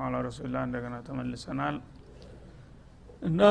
አላ 0.00 0.14
ረሱሊላህ 0.26 0.62
እንደገና 0.66 0.96
ተመልሰናል። 1.06 1.76
እና 3.22 3.42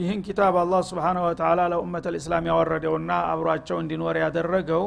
ይህን 0.00 0.20
ኪታብ 0.26 0.54
አላህ 0.62 0.80
ስብሓነ 0.88 1.18
ወተላ 1.26 1.60
ለኡመት 1.72 2.06
ልእስላም 2.14 2.44
ያወረደውና 2.50 3.12
አብሯቸው 3.30 3.78
እንዲኖር 3.82 4.16
ያደረገው 4.22 4.84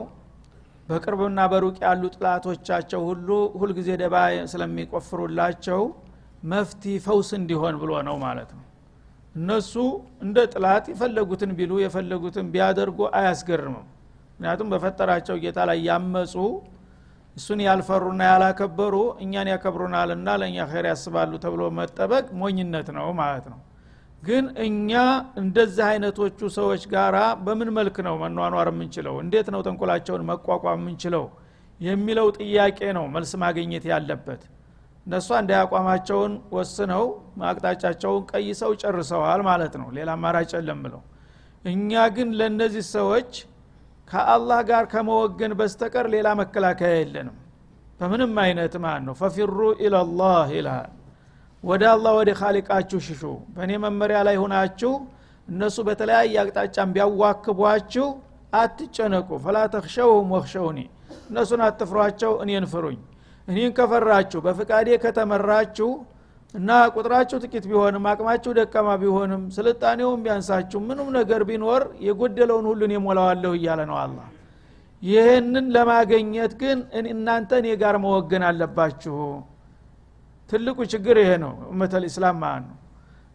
በቅርብና 0.88 1.40
በሩቅ 1.52 1.78
ያሉ 1.84 2.04
ጥላቶቻቸው 2.16 3.02
ሁሉ 3.08 3.30
ሁልጊዜ 3.62 3.90
ደባ 4.02 4.16
ስለሚቆፍሩላቸው 4.52 5.82
መፍቲ 6.44 6.84
ፈውስ 7.06 7.30
እንዲሆን 7.38 7.76
ብሎ 7.82 7.92
ነው 8.08 8.16
ማለት 8.24 8.50
ነው። 8.58 8.64
እነሱ 9.36 9.74
እንደ 10.26 10.38
ጥላት 10.54 10.86
የፈለጉትን 10.92 11.52
ቢሉ 11.58 11.74
የፈለጉትን 11.82 12.48
ቢያደርጉ 12.54 13.00
አያስገርምም። 13.18 13.86
ምክንያቱም 14.32 14.68
በፈጠራቸው 14.74 15.36
ጌታ 15.44 15.60
ላይ 15.70 15.78
ያመፁ 15.88 16.34
እሱን 17.38 17.60
ያልፈሩና 17.66 18.22
ያላከበሩ 18.30 18.94
እኛን 19.24 19.48
ያከብሩናልና 19.52 20.28
ለእኛ 20.42 20.58
ኸይር 20.72 20.86
ያስባሉ 20.92 21.32
ተብሎ 21.44 21.64
መጠበቅ 21.80 22.26
ሞኝነት 22.40 22.88
ነው 22.98 23.08
ማለት 23.20 23.46
ነው። 23.52 23.60
ግን 24.24 24.46
እኛ 24.66 24.92
እንደዚህ 25.42 25.84
አይነቶቹ 25.90 26.40
ሰዎች 26.56 26.84
ጋራ 26.94 27.18
በምን 27.46 27.70
መልክ 27.78 27.98
ነው 28.08 28.16
መኗኗር 28.24 28.70
የምንችለው? 28.72 29.16
እንዴት 29.24 29.48
ነው 29.54 29.62
ተንኮላቸውን 29.68 30.24
መቋቋም 30.30 30.80
የምንችለው? 30.80 31.26
የሚለው 31.82 32.28
ጥያቄ 32.40 32.80
ነው 32.98 33.06
መልስ 33.16 33.32
ማግኘት 33.44 33.84
ያለበት። 33.92 34.42
እነሱ 35.06 35.28
አንድ 35.40 35.52
አቋማቸውን 35.60 36.34
ወስነው 36.56 37.04
አቅጣጫቸውን 37.50 38.24
ቀይሰው 38.32 38.72
ጨርሰዋል 38.82 39.42
ማለት 39.50 39.76
ነው። 39.82 39.88
ሌላ 39.98 40.10
አማራጭ 40.18 40.52
የለም 40.58 40.80
ብለው። 40.86 41.04
እኛ 41.66 41.92
ግን 42.16 42.30
ለእነዚህ 42.40 42.84
ሰዎች 42.96 43.32
ከአላህ 44.08 44.60
ጋር 44.70 44.84
ከመወገን 44.92 45.54
በስተቀር 45.60 46.06
ሌላ 46.14 46.28
መከላከያ 46.40 46.92
የለንም። 46.98 47.36
በምንም 48.00 48.34
አይነት 48.44 48.74
ማለት 48.84 49.04
ነው? 49.08 49.14
ፈፊሩ 49.22 49.58
ኢላላህ 49.82 50.48
ይልሃል። 50.56 50.92
ወደ 51.64 51.84
አላህ 51.94 52.12
ወደ 52.20 52.30
ካሊቃችሁ 52.40 53.00
ሽሹ። 53.08 53.22
በእኔ 53.56 53.72
መመሪያ 53.84 54.18
ላይ 54.28 54.36
ሁናችሁ 54.44 54.92
እነሱ 55.48 55.78
በተለያየ 55.88 56.36
አቅጣጫን 56.42 56.90
ቢያዋክቧችሁ 56.96 58.08
አትጨነቁ። 58.54 59.30
ፈላ 59.46 59.58
ተክሸውም 59.74 60.30
ወክሸውኒ 60.36 60.80
እነሱን 61.30 61.62
አትፍሯቸው 61.68 62.32
እኔን 62.44 62.66
ፍሩኝ። 62.72 63.00
እኔን 63.48 63.72
ከፈራችሁ 63.78 64.40
በፍቃዴ 64.46 64.90
ከተመራችሁ 65.04 65.90
እና 66.58 66.70
ቁጥራችሁ 66.94 67.38
ጥቂት 67.44 67.66
ቢሆንም 67.70 68.06
አቅማችሁ 68.12 68.52
ደካማ 68.58 68.90
ቢሆንም 69.02 69.44
ስልጣኔውም 69.58 70.22
ቢያንሳችሁ 70.26 70.80
ምንም 70.88 71.10
ነገር 71.18 71.42
ቢኖር 71.50 71.84
የጎደለውን 72.06 72.66
ሁሉን 72.70 72.94
የሞላዋለሁ 72.96 73.52
እያለ 73.58 73.82
ነው 73.90 73.98
አላ 74.00 74.18
ይህንን 75.02 75.66
ለማገኘት 75.76 76.54
ግን 76.62 76.78
እናንተ 77.12 77.52
እኔ 77.62 77.68
ጋር 77.82 77.96
መወገን 78.04 78.44
አለባችሁ። 78.48 79.18
ትልቁ 80.50 80.78
ችግር 80.94 81.16
ይሄ 81.22 81.32
ነው 81.44 81.54
እመተል 81.72 82.04
ኢስላም 82.10 82.38
ማለት 82.44 82.66
ነው። 82.70 82.78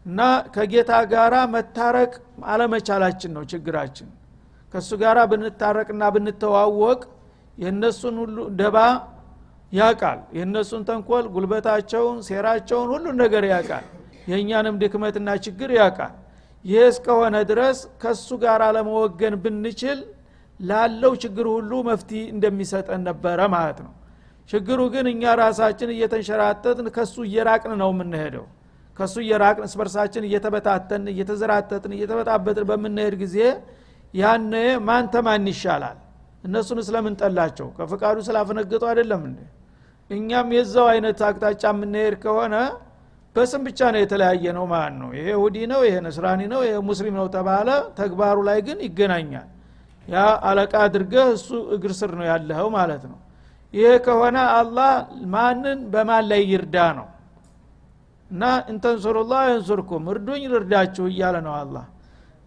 እና 0.07 0.21
ከጌታ 0.55 0.93
ጋራ 1.13 1.35
መታረቅ 1.55 2.13
አለመቻላችን 2.53 3.31
ነው 3.37 3.43
ችግራችን። 3.53 4.09
ከእሱ 4.75 4.91
ጋራ 5.03 5.19
ብንታረቅና 5.31 6.03
ብንተዋወቅ 6.15 7.01
የእነሱን 7.59 8.17
ሁሉ 8.23 8.37
ደባ 8.61 8.77
ያቃል 9.73 10.19
የእነሱን 10.37 10.83
ተንኮል 10.89 11.27
ጉልበታቸውን 11.35 12.19
ሴራቸውን 12.27 12.89
ሁሉን 12.95 13.17
ነገር 13.23 13.45
ያቃል 13.53 13.85
የእኛንም 14.31 14.75
ድክመትና 14.83 15.29
ችግር 15.47 15.71
ያቃል 15.79 16.13
ይህ 16.65 16.83
እስከሆነ 16.91 17.37
ድረስ 17.51 17.79
ከሱ 18.03 18.29
ጋር 18.43 18.63
ለመወገን 18.77 19.35
ብንችል 19.45 20.01
ላለው 20.61 21.13
ችግር 21.23 21.47
ሁሉ 21.55 21.73
መፍቲ 21.89 22.11
እንደሚሰጠን 22.35 23.01
ነበረ 23.09 23.39
ማለት 23.55 23.79
ነው። 23.87 23.93
ችግሩ 24.51 24.81
ግን 24.95 25.07
እኛ 25.13 25.33
ራሳችን 25.41 25.91
እየተንሸራተትን 25.95 26.87
ከሱ 26.97 27.15
እየራቅን 27.29 27.73
ነው 27.83 27.91
የምንሄደው። 27.95 28.45
ከሱ 28.97 29.15
እየራቅን 29.25 29.65
እስበርሳችን 29.69 30.25
እየተበታተን 30.29 31.05
እየተዘራተትን 31.13 31.93
እየተበጣበጥን 31.97 32.67
በምንሄድ 32.71 33.15
ጊዜ 33.23 33.37
ያነ 34.15 34.55
ማን 34.89 35.05
ተማን 35.15 35.47
ይሻላል? 35.53 35.99
እነሱን 36.45 36.79
ስለምንጠላቸው 36.87 37.69
ከፍቃዱ 37.79 38.17
ስላፈነገጡ 38.29 38.83
አይደለም 38.91 39.23
እንዴ 39.29 39.41
እኛም 40.13 40.49
የዛው 40.57 40.87
አይነት 40.93 41.21
አቅጣጫ 41.29 41.63
የምንሄድ 41.73 42.15
ከሆነ 42.25 42.55
በስም 43.37 43.63
ብቻ 43.67 43.81
ነው 43.95 44.01
የተለያየ 44.03 44.45
ነው 44.57 44.65
ማለት 44.73 44.97
ነው። 45.03 45.11
ይሄ 45.19 45.27
ሁዲ 45.43 45.57
ነው 45.71 45.81
ይሄ 45.87 45.95
ነስራኒ 46.07 46.41
ነው 46.53 46.61
ይሄ 46.67 46.75
ሙስሊም 46.89 47.15
ነው 47.21 47.27
ተባለ። 47.37 47.69
ተግባሩ 48.01 48.39
ላይ 48.49 48.59
ግን 48.67 48.79
ይገናኛል። 48.87 49.49
ያ 50.07 50.17
አለቃ 50.49 50.73
አድርገህ 50.85 51.27
እሱ 51.37 51.49
እግር 51.75 51.93
ስር 52.01 52.13
ነው 52.19 52.27
ያለኸው 52.31 52.69
ማለት 52.77 53.03
ነው። 53.11 53.19
ይሄ 53.75 53.89
ከሆነ 54.07 54.39
አላህ 54.59 54.91
ማንን 55.35 55.79
በማን 55.93 56.25
ላይ 56.31 56.43
ይርዳ 56.53 56.77
ነው? 56.99 57.07
እና 58.31 58.43
እንተንሱሩላህ 58.73 59.41
የንሱርኩም 59.49 60.05
እርዱኝ 60.13 60.43
ልርዳችሁ 60.53 61.05
እያለ 61.11 61.37
ነው 61.47 61.55
አላህ። 61.61 61.87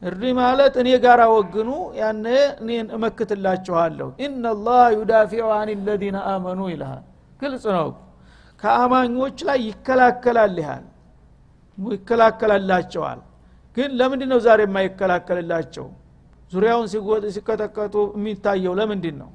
እርዱኝ 0.01 0.33
ማለት 0.39 0.73
እኔ 0.81 0.89
ጋር 1.03 1.19
ወግኑ 1.33 1.69
ያነ 1.99 2.25
እኔን 2.61 2.87
እመክትላችኋለሁ። 2.95 4.07
ኢነላህ 4.25 4.83
ዩዳፊዑ 4.97 5.45
አን 5.57 5.69
ለዚነ 5.87 6.17
አመኑ 6.31 6.61
ይልሃል 6.71 7.03
ግልጽ 7.39 7.65
ነው። 7.77 7.87
ከአማኞች 8.61 9.37
ላይ 9.47 9.59
ይከላከላል 9.69 10.55
ይሃል 10.61 10.85
ይከላከላላቸዋል። 11.77 13.19
ግን 13.77 13.89
ለምንድ 13.99 14.21
ነው 14.31 14.39
ዛሬ 14.45 14.59
የማይከላከልላቸው? 14.65 15.87
ዙሪያውን 16.51 16.87
ሲቀጠቀጡ 17.35 17.95
የሚታየው 18.17 18.73
ለምንድን 18.79 19.15
ነው 19.21 19.31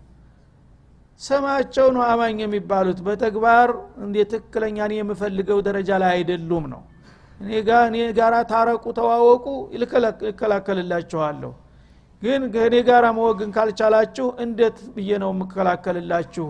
ስማቸው 1.21 1.87
ነው 1.97 2.03
አማኝ 2.11 2.38
የሚባሉት። 2.43 2.99
በተግባር 3.06 3.69
እንደ 4.05 4.17
ትክክለኛ 4.32 4.78
የምፈልገው 4.93 5.59
ደረጃ 5.67 5.91
ላይ 6.03 6.11
አይደሉም 6.17 6.65
ነው። 6.72 6.82
እኔ 7.41 7.50
ጋራ 8.19 8.34
ታረቁ 8.50 8.84
ተዋወቁ 8.99 9.44
ይከላከልላችኋለሁ 10.25 11.53
ግን 12.22 12.41
ከእኔ 12.55 12.75
ጋር 12.88 13.05
መወግን 13.19 13.50
ካልቻላችሁ 13.55 14.27
እንዴት 14.44 14.78
ብዬ 14.97 15.11
ነው 15.22 15.31
የምከላከልላችሁ 15.34 16.47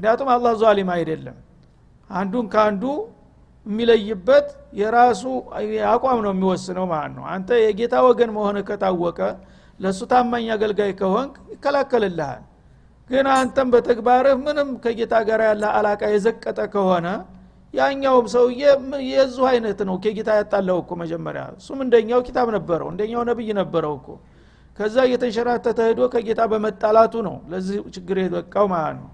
ምክንያቱም 0.00 0.28
አላህ 0.32 0.52
ዟሊም 0.60 0.90
አይደለም። 0.92 1.34
አንዱን 2.10 2.46
ከአንዱ 2.52 2.84
የሚለይበት 3.66 4.46
የራሱ 4.80 5.22
አቋም 5.90 6.20
ነው 6.24 6.32
የሚወስነው 6.34 6.86
ማለት 6.92 7.12
ነው። 7.16 7.24
አንተ 7.32 7.48
የጌታ 7.62 7.94
ወገን 8.06 8.30
መሆን 8.36 8.56
ከታወቀ 8.68 9.18
ለእሱ 9.80 10.00
ታማኝ 10.12 10.46
አገልጋይ 10.56 10.92
ከሆንክ 11.00 11.34
ይከላከልልሃል። 11.52 12.40
ግን 13.10 13.28
አንተም 13.34 13.68
በተግባርህ 13.74 14.34
ምንም 14.46 14.70
ከጌታ 14.82 15.14
ጋር 15.28 15.42
ያለ 15.48 15.64
አላቃ 15.76 16.02
የዘቀጠ 16.14 16.58
ከሆነ 16.74 17.06
ያኛውም 17.74 18.26
ሰውዬ 18.34 18.62
የዙ 19.10 19.38
አይነት 19.50 19.80
ነው? 19.88 19.96
ከጌታ 20.02 20.30
ያጣለው 20.40 20.76
እኮ 20.82 20.92
መጀመሪያ። 21.02 21.44
እሱም 21.58 21.78
እንደኛው 21.86 22.20
ኪታብ 22.28 22.48
ነበረው 22.56 22.90
እንደኛው 22.94 23.22
ነብይ 23.30 23.50
ነበረው 23.60 23.94
እኮ። 24.00 24.08
ከዛ 24.78 24.96
እየተንሸራተተ 25.08 25.80
ሄዶ 25.88 26.02
ከጌታ 26.12 26.42
በመጣላቱ 26.52 27.14
ነው 27.26 27.38
ለዚህ 27.52 27.78
ችግር 27.94 28.18
የበቃው 28.22 28.66
ማለት 28.74 28.98
ነው 29.00 29.08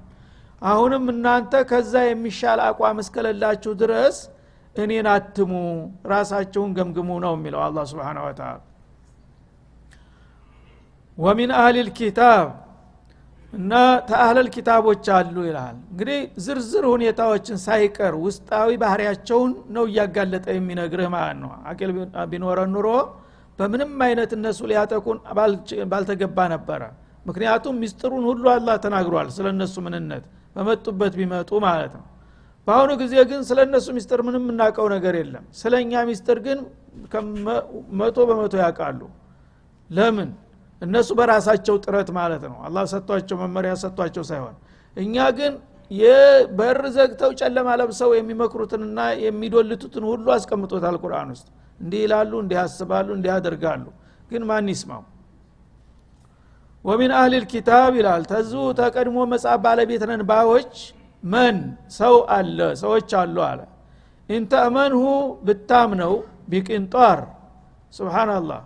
አሁንም 0.63 1.05
እናንተ 1.13 1.55
ከዛ 1.71 1.95
የሚሻል 2.07 2.61
አቋም 2.67 2.99
እስከሌላችሁ 3.03 3.73
ድረስ 3.83 4.17
እኔን 4.77 5.07
አትሙ 5.13 5.53
ራሳቸውን 6.13 6.71
ገምግሙ 6.79 7.11
ነው 7.25 7.35
የሚለው 7.37 7.61
አላ 7.67 7.85
ስብን 7.91 8.19
ወተላ 8.25 8.49
ወሚን 11.19 11.51
አህሊል 11.59 11.91
ኪታብ 11.99 12.47
እና 13.53 13.73
ተአህለል 14.09 14.49
ኪታቦች 14.55 15.07
አሉ 15.17 15.37
ይልሃል 15.47 15.77
እንግዲህ 15.91 16.19
ዝርዝር 16.45 16.85
ሁኔታዎችን 16.93 17.59
ሳይቀር 17.65 18.15
ውስጣዊ 18.25 18.71
ባህሪያቸውን 18.83 19.53
ነው 19.77 19.85
እያጋለጠ 19.91 20.47
የሚነግርህ 20.57 21.09
ማለት 21.15 21.39
ነው። 21.43 21.53
አቂል 21.71 21.91
ቢኖረ 22.33 22.61
ኑሮ 22.75 22.89
በምንም 23.59 23.93
አይነት 24.07 24.31
እነሱ 24.39 24.61
ሊያጠቁን 24.71 25.19
ባልተገባ 25.93 26.39
ነበረ 26.55 26.83
ምክንያቱም 27.27 27.77
ሚስጥሩን 27.83 28.25
ሁሉ 28.31 28.45
አላህ 28.53 28.77
ተናግሯል 28.85 29.29
ስለ 29.37 29.47
እነሱ 29.55 29.75
ምንነት 29.87 30.25
በመጡበት 30.57 31.15
ቢመጡ 31.19 31.51
ማለት 31.67 31.93
ነው። 31.99 32.05
በአሁኑ 32.67 32.91
ጊዜ 33.03 33.15
ግን 33.31 33.41
ስለ 33.49 33.59
እነሱ 33.67 33.87
ሚስጥር 33.97 34.21
ምንም 34.27 34.43
የምናውቀው 34.45 34.87
ነገር 34.95 35.15
የለም። 35.19 35.45
ስለ 35.59 35.73
እኛ 35.85 36.03
ሚስጥር 36.09 36.39
ግን 36.47 36.59
መቶ 38.01 38.17
በመቶ 38.29 38.55
ያውቃሉ። 38.63 39.01
ለምን? 39.91 40.31
እነሱ 40.83 41.09
በራሳቸው 41.19 41.77
ጥረት 41.85 42.09
ማለት 42.17 42.43
ነው። 42.51 42.57
አላህ 42.67 42.85
ሰጥቷቸው 42.93 43.37
መመሪያ 43.43 43.73
ሰጥቷቸው 43.83 44.25
ሳይሆን። 44.31 44.57
እኛ 44.97 45.17
ግን 45.39 45.53
የበር 45.91 46.81
ዘግተው 46.97 47.31
ጨለማ 47.41 47.69
ለብሰው 47.81 48.11
የሚመክሩትንና 48.17 48.99
የሚዶልቱትን 49.25 50.05
ሁሉ 50.11 50.27
አስቀምጦታል 50.37 50.97
ቁርአን 51.03 51.29
ውስጥ። 51.35 51.47
እንዲህ 51.81 52.01
ይላሉ 52.05 52.33
እንዲህ 52.43 52.59
ያስባሉ 52.61 53.09
እንዲህ 53.17 53.31
ያደርጋሉ። 53.35 53.85
ግን 54.31 54.43
ማን 54.49 54.69
ይስማው 54.73 55.03
ወሚን 56.87 57.13
አህሊል 57.17 57.45
ኪታብ 57.53 57.93
ይላል። 57.99 58.23
ተዙ 58.31 58.51
ተቀድሞ 58.79 59.17
መጽሐፍ 59.33 59.59
ባለቤት 59.65 60.03
ነን 60.11 60.23
ባዎች 60.31 60.75
መን 61.23 61.57
ሰው 61.97 62.15
አለ 62.37 62.59
ሰዎች 62.83 63.09
አሉ 63.21 63.37
አለ። 63.49 63.61
ኢንተእመንሁ 64.29 65.03
ብታምነው 65.47 66.15
ቢቅንጧር 66.51 67.21
ስብናላህ 67.95 68.63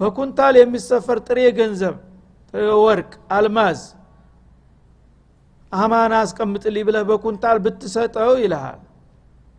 በኩንታል 0.00 0.54
የሚሰፈር 0.60 1.18
ጥሬ 1.26 1.38
ገንዘብ 1.58 1.96
ወርቅ 2.84 3.10
አልማዝ 3.36 3.80
አማና 5.72 6.14
አስቀምጥልኝ 6.24 6.84
ብለህ 6.88 7.04
በኩንታል 7.10 7.58
ብትሰጠው 7.64 8.32
ይልሃል። 8.42 8.80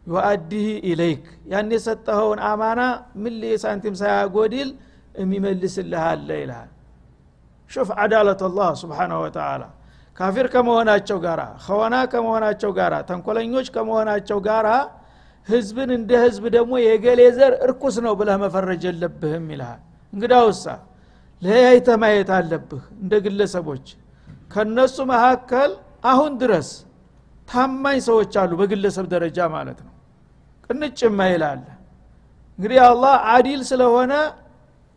يؤده 0.07 0.67
إليك። 0.89 1.23
ያን 1.51 1.71
የሰጠኸውን 1.75 2.39
አማና 2.49 2.81
ምን 3.15 3.33
ሳንቲም 3.63 3.95
ሳያጎድል 4.01 4.69
የሚመልስልህ 5.19 6.03
አለ 6.09 6.29
ይልሃል 6.41 6.69
شوف 7.73 7.89
عدالة 7.97 8.41
الله 8.47 8.69
سبحانه 8.81 9.19
وتعالى 9.25 9.63
ካፊር 10.17 10.47
ከመሆናቸው 10.53 11.17
ጋራ 11.23 11.41
ከሆና 11.63 11.95
ከመሆናቸው 12.11 12.71
ጋራ 12.77 12.95
ተንኮለኞች 13.07 13.67
ከመሆናቸው 13.75 14.39
ጋራ 14.47 14.67
ህዝብን 15.47 15.89
እንደ 15.95 16.11
ህዝብ 16.23 16.43
ደግሞ 16.55 16.73
የገሌ 16.81 17.21
ዘር 17.37 17.53
እርኩስ 17.65 17.95
ነው 18.05 18.13
ብለህ 18.19 18.37
መፈረጅ 18.43 18.83
የለብህም 18.87 19.45
ይልሃል። 19.53 19.81
እንግዲያውስ 20.13 20.65
ለያይተህ 21.41 21.89
ማየት 22.01 22.29
አለብህ 22.37 22.83
እንደ 23.01 23.13
ግለሰቦች። 23.25 23.85
ከነሱ 24.51 24.97
መካከል 25.11 25.71
አሁን 26.11 26.31
ድረስ 26.41 26.69
ታማኝ 27.47 27.97
ሰዎች 28.07 28.33
አሉ 28.41 28.51
በግለሰብ 28.61 29.05
ደረጃ 29.13 29.47
ማለት 29.55 29.79
ነው። 29.85 29.93
ቅንጭ 30.67 30.99
ማይላለ 31.17 31.65
እንግዲህ 32.59 32.79
አላህ 32.87 33.13
አዲል 33.33 33.61
ስለሆነ 33.71 34.13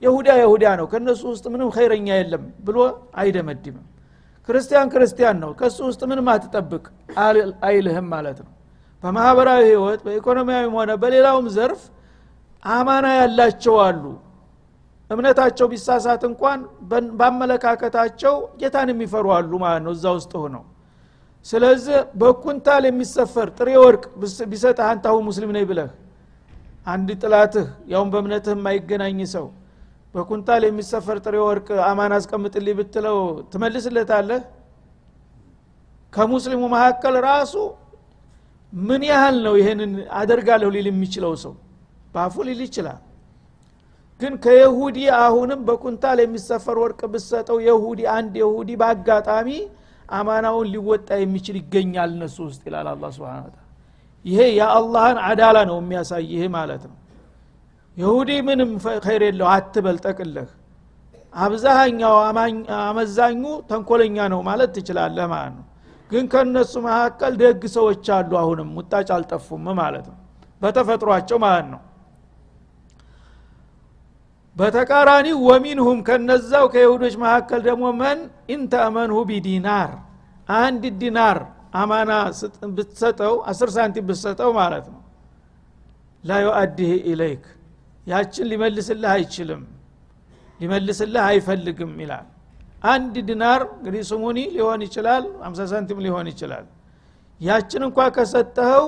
የሁዳ 0.03 0.29
የሁዳ 0.41 0.65
ነው። 0.81 0.87
ከእነሱ 0.93 1.23
ውስጥ 1.33 1.45
ምንም 1.53 1.69
ኸይረኛ 1.77 2.09
የለም 2.19 2.45
ብሎ 2.67 2.79
አይደመድምም። 3.21 3.87
ክርስቲያን 4.49 4.89
ክርስቲያን 4.93 5.37
ነው። 5.43 5.51
ከእሱ 5.61 5.79
ውስጥ 5.89 6.03
ምንም 6.11 6.27
አትጠብቅ 6.33 6.85
አይልህም 7.67 8.07
ማለት 8.15 8.39
ነው። 8.45 8.53
በማህበራዊ 9.03 9.63
ህይወት 9.71 10.01
በኢኮኖሚያዊም 10.07 10.75
ሆነ 10.79 10.91
በሌላውም 11.03 11.49
ዘርፍ 11.57 11.83
አማና 12.63 13.07
ያላቸው 13.19 13.75
አሉ። 13.87 14.05
እምነታቸው 15.11 15.67
ቢሳሳት 15.73 16.23
እንኳን 16.29 16.61
በአመለካከታቸው 17.19 18.35
ጌታን 18.61 18.89
የሚፈሩ 18.93 19.27
አሉ 19.37 19.53
ማለት 19.65 19.83
ነው። 19.87 19.93
እዛ 19.97 20.07
ውስጥ 20.17 20.33
ሆነው 20.43 20.65
ስለዚህ 21.47 21.99
በኩንታል 22.21 22.85
የሚሰፈር 22.89 23.49
ጥሬ 23.59 23.69
ወርቅ 23.83 24.05
ቢሰጥህ 24.53 24.87
አንታሁ 24.89 25.17
ሙስሊም 25.27 25.51
ነኝ 25.57 25.65
ብለህ 25.71 25.91
አንድ 26.87 27.09
ጥላትህ 27.23 27.67
ያውን 27.93 28.09
በእምነትህ 28.13 28.55
የማይገናኝ 28.57 29.21
ሰው 29.35 29.47
በኩንታል 30.17 30.63
የሚሰፈር 30.67 31.17
ጥሬ 31.25 31.37
ወርቅ 31.47 31.69
አማን 31.89 32.13
አስቀምጥልኝ 32.17 32.75
ብትለው 32.79 33.19
ትመልስለታለህ? 33.53 34.41
ከሙስሊሙ 36.13 36.63
መካከል 36.75 37.15
ራሱ 37.27 37.55
ምን 38.73 39.03
ያህል 39.11 39.37
ነው 39.47 39.55
ይሄንን 39.61 39.93
አደርጋለሁ 40.21 40.69
ሊል 40.77 40.87
የሚችለው 40.91 41.33
ሰው? 41.45 41.53
በአፉ 42.15 42.35
ሊል 42.49 42.61
ይችላል። 42.67 43.01
ግን 44.21 44.35
ከየሁዲ 44.45 44.99
አሁንም 45.19 45.61
በኩንታል 45.69 46.19
የሚሰፈር 46.23 46.77
ወርቅ 46.83 47.01
ብሰጠው 47.15 47.59
የሁዲ 47.67 48.01
አንድ 48.15 48.35
የሁዲ 48.43 48.71
በአጋጣሚ 48.81 49.49
አማናውን 50.11 50.67
ሊወጣ 50.75 51.09
የሚችል 51.23 51.57
ይገኛል 51.61 52.11
እነሱ 52.17 52.37
ውስጥ 52.49 52.63
ይላል 52.69 52.89
አላ 52.91 53.05
ስብን 53.17 53.53
ይሄ 54.25 54.41
የአላህን 54.59 55.19
አዳላ 55.29 55.59
ነው 55.71 55.77
የሚያሳይ 55.83 56.25
ይህ 56.33 56.47
ማለት 56.57 56.85
ነው 56.91 56.97
ይሁዲ 57.97 58.31
ምንም 58.47 58.71
ኸይር 59.05 59.23
የለው 59.27 59.49
አትበል 59.53 59.97
ጠቅለህ 60.05 60.49
አብዛኛው 61.35 62.15
አመዛኙ 62.83 63.43
ተንኮለኛ 63.71 64.17
ነው 64.33 64.41
ማለት 64.49 64.71
ትችላለህ 64.77 65.27
ማለት 65.33 65.55
ነው። 65.59 65.65
ግን 66.11 66.25
ከእነሱ 66.33 66.73
መካከል 66.87 67.33
ደግ 67.41 67.63
ሰዎች 67.77 68.07
አሉ 68.17 68.33
አሁንም 68.43 68.69
ሙጣጭ 68.77 69.09
አልጠፉም 69.17 69.67
ማለት 69.81 70.07
ነው። 70.11 70.19
በተፈጥሯቸው 70.63 71.39
ማለት 71.45 71.67
ነው። 71.73 71.81
በተቃራኒ 74.57 75.29
ومنهم 75.47 75.99
ከነዛው 76.07 76.65
ከይሁዶች 76.75 77.15
መካከል 77.25 77.61
ደግሞ 77.67 77.85
من 77.99 78.21
إن 78.49 78.60
تأمنه 78.60 79.17
بدينار 79.31 79.91
አንድ 80.59 80.85
ዲናር 81.01 81.39
አማና 81.75 82.13
ብትሰጠው 82.77 83.35
አስር 83.47 83.71
ሳንቲም 83.77 84.07
ብትሰጠው 84.09 84.51
ማለት 84.57 84.87
ነው። 84.93 85.01
لا 86.25 86.39
إليك 87.07 87.45
ያችን 88.07 88.47
ሊመልስልህ 88.51 89.11
አይችልም 89.15 89.63
ሊመልስልህ 90.61 91.23
አይፈልግም 91.31 91.93
ይላል። 92.03 92.27
አንድ 92.89 93.15
ዲናር 93.29 93.61
እንግዲህ 93.77 94.03
ስሙኒ 94.11 94.39
ሊሆን 94.55 94.81
ይችላል 94.87 95.25
አምሳ 95.47 95.61
ሳንቲም 95.71 96.01
ሊሆን 96.05 96.27
ይችላል። 96.33 96.67
ያችን 97.41 97.83
እንኳ 97.89 98.01
ከሰጠኸው 98.17 98.85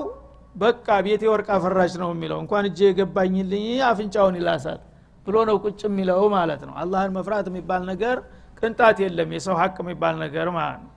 በቃ 0.55 0.87
ቤቴ 1.05 1.23
ወርቅ 1.31 1.47
አፈራች 1.55 1.93
ነው 2.01 2.09
የሚለው 2.13 2.37
እንኳን 2.43 2.65
እጄ 2.69 2.79
የገባኝልኝ 2.87 3.65
አፍንጫውን 3.89 4.37
ይላሳል 4.39 4.79
ብሎ 5.27 5.35
ነው 5.49 5.57
ቁጭ 5.63 5.81
የሚለው 5.87 6.21
ማለት 6.35 6.61
ነው። 6.67 6.73
አላህን 6.83 7.11
መፍራት 7.17 7.47
የሚባል 7.51 7.81
ነገር 7.91 8.17
ቅንጣት 8.59 8.97
የለም 9.03 9.29
የሰው 9.35 9.55
ሀቅ 9.61 9.75
የሚባል 9.83 10.15
ነገር 10.23 10.47
ማለት 10.57 10.79
ነው 10.85 10.93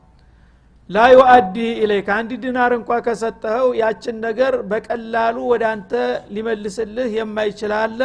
لا 0.91 1.03
يؤده 1.13 1.57
إليك 1.83 2.09
አንድ 2.15 2.31
ዲናር 2.43 2.73
እንኳ 2.77 2.91
ከሰጠኸው 3.07 3.69
ያችን 3.81 4.17
ነገር 4.27 4.55
በቀላሉ 4.71 5.37
ወደ 5.53 5.65
አንተ 5.71 5.93
ሊመልስልህ 6.35 7.11
የማይችል 7.19 8.01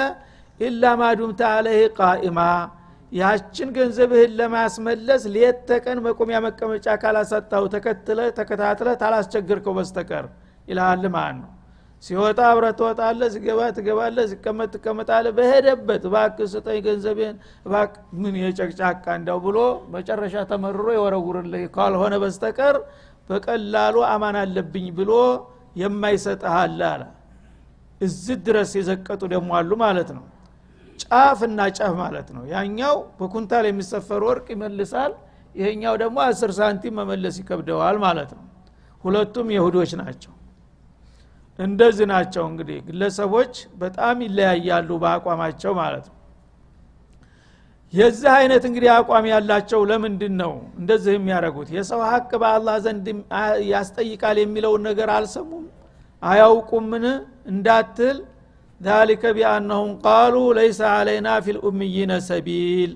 إلا 0.60 0.84
ما 1.02 1.12
دمت 1.12 1.42
عليه 1.50 1.80
قائما። 2.00 2.40
ያችን 3.12 3.70
ገንዘብህን 3.76 4.32
ለማስመለስ 4.40 5.24
ሌት 5.36 5.60
ተቀን 5.70 6.00
መቆሚያ 6.08 6.38
መቀመጫ 6.46 6.96
ካላሳጣኸው 7.04 7.66
ተከትለህ 7.76 8.20
ተከታትለህ 8.40 8.90
ታላስቸገርከው 9.04 9.76
በስተቀር 9.78 10.26
ይልሃል 10.68 11.06
ማለት 11.16 11.38
ነው 11.42 11.52
ሲወጣ 12.04 12.40
አብረ 12.50 12.66
ትወጣለ 12.80 13.22
ሲገባ 13.34 13.60
ትገባለ 13.78 14.18
ሲቀመጥ 14.32 14.70
ትቀመጣለ 14.76 15.26
በሄደበት 15.38 16.04
እባክ 16.10 16.38
ስጠኝ 16.52 16.78
ገንዘቤን 16.86 17.36
እባክ 17.66 17.94
ምን 18.22 18.36
የጨቅጫቃ 18.42 19.06
እንዳው 19.20 19.40
ብሎ 19.46 19.58
መጨረሻ 19.96 20.36
ተመርሮ 20.52 20.88
የወረውርልህ። 20.96 21.64
ካልሆነ 21.76 22.16
በስተቀር 22.24 22.78
በቀላሉ 23.30 23.96
አማን 24.12 24.38
አለብኝ 24.44 24.88
ብሎ 25.00 25.12
የማይሰጥሃለ 25.82 26.82
አለ 26.92 27.04
እዚህ 28.02 28.36
ድረስ 28.48 28.72
የዘቀጡ 28.80 29.22
ደግሞ 29.34 29.50
አሉ 29.60 29.72
ማለት 29.84 30.10
ነው። 30.18 30.26
ጫፍና 31.04 31.60
ጫፍ 31.78 31.94
ማለት 32.02 32.28
ነው። 32.36 32.44
ያኛው 32.54 32.96
በኩንታል 33.20 33.66
የሚሰፈር 33.70 34.22
ወርቅ 34.28 34.48
ይመልሳል 34.56 35.14
ይሄኛው 35.56 35.96
ደግሞ 36.02 36.18
አስር 36.26 36.52
ሳንቲም 36.58 36.96
መመለስ 37.00 37.36
ይከብደዋል 37.42 37.98
ማለት 38.06 38.32
ነው። 38.38 38.44
ሁለቱም 39.04 39.48
የሁዶች 39.56 39.92
ናቸው 40.02 40.34
እንደዚህ 41.59 42.07
ናቸው 42.13 42.45
እንግዲህ 42.51 42.79
ግለሰቦች 42.89 43.53
በጣም 43.83 44.17
ይለያያሉ 44.27 44.91
በአቋማቸው 45.03 45.73
ማለት 45.83 46.05
ነው 46.11 46.17
የዚህ 47.93 48.31
አይነት 48.37 48.63
እንግዲህ 48.69 48.91
አቋም 48.99 49.27
ያላቸው 49.33 49.81
ለምንድን 49.91 50.35
ነው 50.43 50.53
እንደዚህ 50.81 51.13
የሚያደርጉት 51.17 51.71
የሰው 51.77 52.01
ሀቅ 52.11 52.31
በአላህ 52.43 52.77
ዘንድ 52.87 53.07
ያስጠይቃል 53.73 54.37
የሚለውን 54.43 54.83
ነገር 54.91 55.11
አልሰሙም 55.19 55.65
አያውቁምን 56.23 57.07
እንዳትል 57.53 58.19
ذلك 58.81 59.23
بأنهم 59.37 59.91
قالوا 60.01 60.49
ليس 60.55 60.81
علينا 60.97 61.35
في 61.45 61.51
الأميين 61.57 62.11
سبيل 62.31 62.91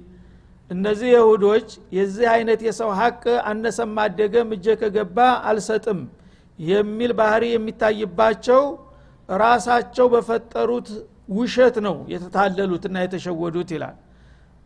እነዚህ 0.70 1.08
የሁዶች 1.16 1.68
የዚህ 1.96 2.26
አይነት 2.34 2.60
የሰው 2.66 2.90
ሀቅ 3.00 3.22
አነሰም 3.50 3.92
አደገም 4.04 4.48
እጀ 4.56 4.66
ከገባ 4.80 5.18
አልሰጥም 5.50 6.00
የሚል 6.67 7.11
ባህሪ 7.19 7.43
የሚታይባቸው 7.51 8.61
ራሳቸው 9.29 10.07
በፈጠሩት 10.13 10.87
ውሸት 11.35 11.75
ነው 11.85 11.95
የተታለሉትና 12.13 12.95
የተሸወዱት 13.03 13.69
ይላል። 13.75 13.95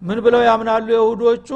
ምን 0.02 0.20
ብለው 0.26 0.42
ያምናሉ 0.48 0.88
የሁዶቹ 0.96 1.50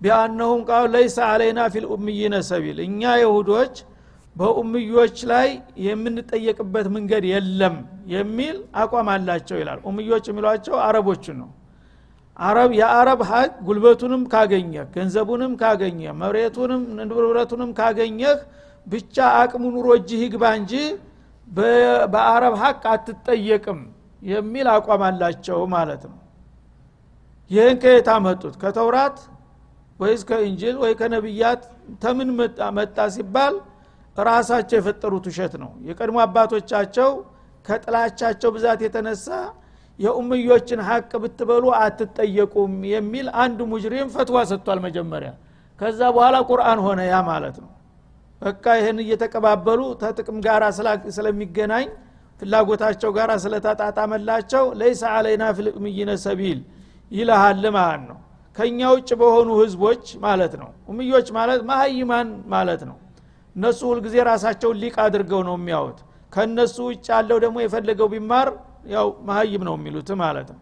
ቢአነሁም 0.00 0.62
ቃሉ 0.68 0.86
ለይሰ 0.94 1.18
አለይና 1.28 1.60
ፊልኡምይነ 1.74 2.34
ሰቢል። 2.48 2.78
እኛ 2.86 3.02
የሁዶች 3.22 3.74
በኡምዮች 4.36 5.18
ላይ 5.30 5.48
የምንጠየቅበት 5.86 6.86
መንገድ 6.96 7.24
የለም 7.30 7.76
የሚል 8.12 8.56
አቋም 8.80 9.08
አላቸው 9.12 9.56
ይላል። 9.60 9.78
ኡምዮች 9.88 10.24
የሚሏቸው 10.30 10.76
አረቦችን 10.86 11.36
ነው። 11.42 11.50
አረብ 12.36 12.70
የአረብ 12.78 13.20
ሀቅ 13.30 13.52
ጉልበቱንም 13.66 14.22
ካገኘህ 14.32 14.84
ገንዘቡንም 14.96 15.52
ካገኘህ 15.62 16.10
መሬቱንም 16.22 16.82
ንብረቱንም 17.00 17.70
ካገኘህ 17.78 18.38
ብቻ 18.86 19.16
አቅሙ 19.38 19.64
ኑሮ 19.74 19.86
እጅህ 19.98 20.20
ይግባ 20.24 20.44
እንጂ 20.58 20.72
በአረብ 22.12 22.54
ሀቅ 22.62 22.82
አትጠየቅም 22.92 23.80
የሚል 24.22 24.66
አቋም 24.72 25.02
አላቸው 25.08 25.58
ማለት 25.74 26.02
ነው። 26.10 26.18
ይህን 27.50 27.76
ከየት 27.82 28.08
አመጡት? 28.14 28.54
ከተውራት 28.62 29.18
ወይስ 30.00 30.22
ከእንጅል 30.28 30.76
ወይ 30.82 30.92
ከነቢያት? 31.00 31.62
ተምን 32.02 32.28
መጣ 32.76 32.98
ሲባል 33.14 33.54
ራሳቸው 34.16 34.76
የፈጠሩት 34.78 35.24
ውሸት 35.30 35.54
ነው። 35.62 35.70
የቀድሞ 35.88 36.16
አባቶቻቸው 36.24 37.10
ከጥላቻቸው 37.64 38.50
ብዛት 38.56 38.80
የተነሳ 38.86 39.26
የኡምዮችን 39.98 40.80
ሀቅ 40.88 41.10
ብትበሉ 41.22 41.64
አትጠየቁም 41.78 42.72
የሚል 42.92 43.26
አንድ 43.42 43.58
ሙጅሪም 43.70 44.08
ፈትዋ 44.14 44.38
ሰጥቷል 44.50 44.80
መጀመሪያ። 44.86 45.30
ከዛ 45.80 46.00
በኋላ 46.14 46.36
ቁርአን 46.50 46.78
ሆነ 46.86 47.00
ያ 47.08 47.16
ማለት 47.28 47.56
ነው 47.62 47.70
በቃ 48.42 48.64
ይህን 48.78 48.98
እየተቀባበሉ 49.04 49.80
ተጥቅም 50.02 50.38
ጋር 50.46 50.62
ስለሚገናኝ 51.16 51.86
ፍላጎታቸው 52.40 53.10
ጋር 53.16 53.30
ስለተጣጣመላቸው 53.44 54.64
ለይሰ 54.80 55.02
አለይና 55.12 55.44
ፊልእምይነ 55.58 56.10
ሰቢል 56.24 56.58
ይልሃል 57.10 57.64
ማለት 57.76 58.02
ነው። 58.10 58.18
ከእኛ 58.56 58.80
ውጭ 58.94 59.10
በሆኑ 59.20 59.48
ህዝቦች 59.60 60.04
ማለት 60.24 60.52
ነው። 60.60 60.68
ኡምዮች 60.90 61.28
ማለት 61.38 61.60
ማሀይማን 61.70 62.28
ማለት 62.54 62.82
ነው። 62.90 62.96
እነሱ 63.56 63.80
ሁልጊዜ 63.90 64.16
ራሳቸውን 64.28 64.78
ሊቅ 64.82 64.94
አድርገው 65.04 65.42
ነው 65.48 65.56
የሚያዩት። 65.58 65.98
ከነሱ 66.32 66.76
ውጭ 66.88 67.06
ያለው 67.14 67.38
ደግሞ 67.44 67.56
የፈለገው 67.64 68.08
ቢማር 68.14 68.48
ያው 68.94 69.08
መሀይም 69.28 69.62
ነው 69.68 69.74
የሚሉት 69.78 70.08
ማለት 70.22 70.48
ነው። 70.54 70.60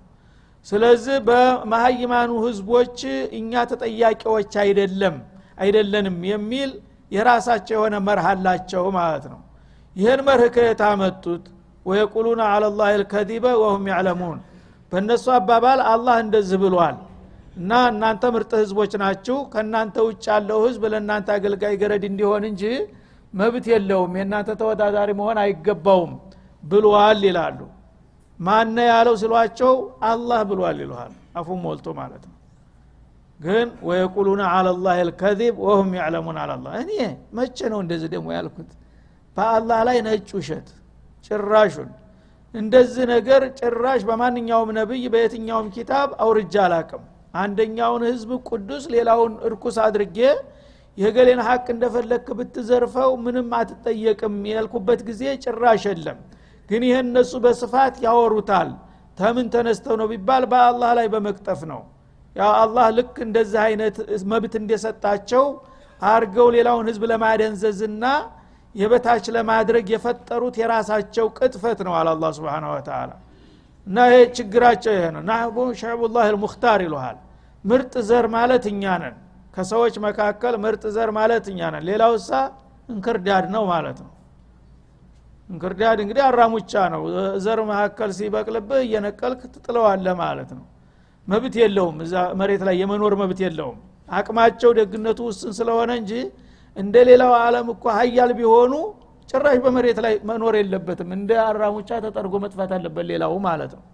ስለዚህ 0.66 1.16
በመሀይማኑ 1.28 2.30
ህዝቦች 2.46 2.98
እኛ 3.38 3.52
ተጠያቂዎች 3.72 4.52
አይደለም 4.62 5.16
አይደለንም 5.58 6.16
የሚል 6.30 6.70
የራሳቸው 7.14 7.74
የሆነ 7.76 7.96
መርህ 8.06 8.26
አላቸው 8.30 8.84
ማለት 8.96 9.24
ነው። 9.32 9.40
ይህን 9.96 10.20
መርህ 10.26 10.48
ከየት 10.56 10.80
አመጡት? 10.88 11.44
ወየቁሉነ 11.86 12.42
አለላህ 12.52 12.88
ልከዚበ 13.00 13.46
ወሁም 13.62 13.84
ያዕለሙን። 13.92 14.38
በእነሱ 14.92 15.24
አባባል 15.36 15.80
አላህ 15.92 16.16
እንደዚህ 16.24 16.58
ብሏል። 16.62 16.96
እና 17.56 17.72
እናንተ 17.90 18.24
ምርጥ 18.34 18.52
ህዝቦች 18.60 18.92
ናችሁ 19.02 19.36
ከእናንተ 19.52 19.96
ውጭ 20.06 20.24
ያለው 20.30 20.58
ህዝብ 20.66 20.82
ለእናንተ 20.92 21.28
አገልጋይ 21.36 21.74
ገረድ 21.82 22.04
እንዲሆን 22.08 22.44
እንጂ 22.50 22.62
መብት 23.34 23.66
የለውም 23.72 24.12
የእናንተ 24.18 24.50
ተወዳዳሪ 24.60 25.10
መሆን 25.20 25.38
አይገባውም 25.44 26.12
ብሏል 26.62 27.20
ይላሉ። 27.28 27.60
ማነ 28.38 28.76
ያለው 28.90 29.14
ሲሏቸው 29.20 29.72
አላህ 30.08 30.40
ብሏል 30.50 30.78
ይልሃል 30.82 31.12
አፉ 31.38 31.48
ሞልቶ 31.64 31.86
ማለት 32.00 32.22
ነው 32.28 32.33
ግን 33.44 33.68
ወየቁሉነ 33.82 34.42
አለላህ 34.52 34.96
ልከዚብ 35.08 35.54
ወሁም 35.64 35.90
ያዕለሙን 35.98 36.36
አላላ 36.42 36.66
እኔ 36.82 36.92
መቼ 37.36 37.58
ነው 37.72 37.80
እንደዚህ 37.84 38.08
ደግሞ 38.14 38.28
ያልኩት? 38.36 38.70
በአላህ 39.36 39.78
ላይ 39.88 39.96
ነጭ 40.06 40.28
ውሸት 40.36 40.68
ጭራሹን። 41.26 41.90
እንደዚህ 42.54 43.04
ነገር 43.12 43.42
ጭራሽ 43.60 44.00
በማንኛውም 44.08 44.70
ነብይ 44.78 45.04
በየትኛውም 45.14 45.68
ኪታብ 45.76 46.08
አውርጃ 46.24 46.54
አላቅም። 46.66 47.02
አንደኛውን 47.34 48.02
ህዝብ 48.10 48.30
ቅዱስ 48.48 48.84
ሌላውን 48.94 49.32
እርኩስ 49.46 49.76
አድርጌ 49.86 50.18
የገሌን 50.98 51.40
ሀቅ 51.46 51.66
እንደፈለክ 51.74 52.26
ብትዘርፈው 52.38 53.12
ምንም 53.24 53.48
አትጠየቅም 53.58 54.36
ያልኩበት 54.52 55.00
ጊዜ 55.08 55.22
ጭራሽ 55.44 55.84
የለም። 55.90 56.18
ግን 56.70 56.82
ይህ 56.88 56.98
እነሱ 57.04 57.32
በስፋት 57.44 57.96
ያወሩታል። 58.04 58.70
ተምን 59.18 59.48
ተነስተው 59.54 59.96
ነው 60.00 60.06
ቢባል 60.12 60.44
በአላህ 60.52 60.90
ላይ 60.98 61.06
በመቅጠፍ 61.12 61.60
ነው 61.72 61.80
ያ 62.36 62.46
አላህ 62.60 62.86
ልክ 62.96 63.16
እንደዚህ 63.26 63.60
አይነት 63.66 63.96
መብት 64.30 64.54
እንደሰጣቸው 64.60 65.44
አርገው 66.02 66.48
ሌላውን 66.56 66.86
ህዝብ 66.90 67.02
ለማደንዘዝና 67.10 68.04
የበታች 68.74 69.26
ለማድረግ 69.36 69.86
የፈጠሩት 69.94 70.56
የራሳቸው 70.60 71.26
ቅጥፈት 71.38 71.78
ነው 71.86 71.92
አለ 71.98 72.08
አላ 72.14 72.30
ስብን 72.36 72.64
ወተላ 72.70 73.10
እና 73.86 73.98
ይሄ 74.08 74.18
ችግራቸው 74.36 74.92
ይሄ 74.96 75.04
ነው። 75.14 75.22
ናህቡ 75.28 75.56
ሸዕቡላህ 75.80 76.26
ልሙክታር 76.34 76.80
ይሉሃል። 76.86 77.16
ምርጥ 77.64 77.94
ዘር 78.08 78.26
ማለት 78.34 78.64
እኛ 78.72 78.84
ነን። 79.02 79.16
ከሰዎች 79.54 79.94
መካከል 80.06 80.54
ምርጥ 80.64 80.84
ዘር 80.96 81.10
ማለት 81.18 81.44
እኛ 81.52 81.60
ነን። 81.74 81.84
ሌላው 81.90 82.12
እሳ 82.20 82.30
እንክርዳድ 82.88 83.46
ነው 83.54 83.64
ማለት 83.72 83.98
ነው። 84.04 84.10
እንክርዳድ 85.48 85.98
እንግዲህ 86.04 86.22
አራሙቻ 86.28 86.72
ነው። 86.94 87.02
ዘር 87.44 87.60
መካከል 87.70 88.10
ሲበቅልብህ 88.18 88.80
እየነቀልክ 88.86 89.42
ትጥለዋለ 89.54 90.06
ማለት 90.22 90.50
ነው 90.58 90.64
መብት 91.28 91.54
የለውም። 91.60 91.96
እዛ 92.04 92.14
መሬት 92.40 92.62
ላይ 92.68 92.74
የመኖር 92.82 93.14
መብት 93.20 93.40
የለውም። 93.44 93.78
አቅማቸው 94.08 94.70
ደግነቱ 94.78 95.20
ውስን 95.28 95.52
ስለሆነ 95.58 95.90
እንጂ 96.00 96.12
እንደ 96.76 96.94
ሌላው 97.08 97.32
አለም 97.40 97.66
እኮ 97.74 97.84
ሀያል 97.98 98.30
ቢሆኑ 98.38 98.72
ጭራሽ 99.28 99.58
በመሬት 99.64 99.98
ላይ 100.04 100.14
መኖር 100.30 100.54
የለበትም። 100.60 101.10
እንደ 101.16 101.30
አራሙቻ 101.44 101.90
ተጠርጎ 102.04 102.34
መጥፋት 102.44 102.72
አለበት 102.76 103.06
ሌላው 103.10 103.34
ማለት 103.46 103.72
ነው። 103.78 103.84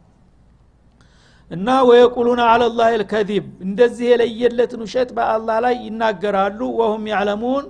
እና 1.50 1.68
ወየቁሉነ 1.88 2.40
አለላህ 2.50 2.88
ልከዚብ 3.00 3.46
እንደዚህ 3.66 4.06
የለየለትን 4.10 4.82
ውሸት 4.86 5.10
በአላህ 5.16 5.56
ላይ 5.64 5.74
ይናገራሉ። 5.86 6.60
ወሁም 6.80 7.04
ያዕለሙን 7.12 7.64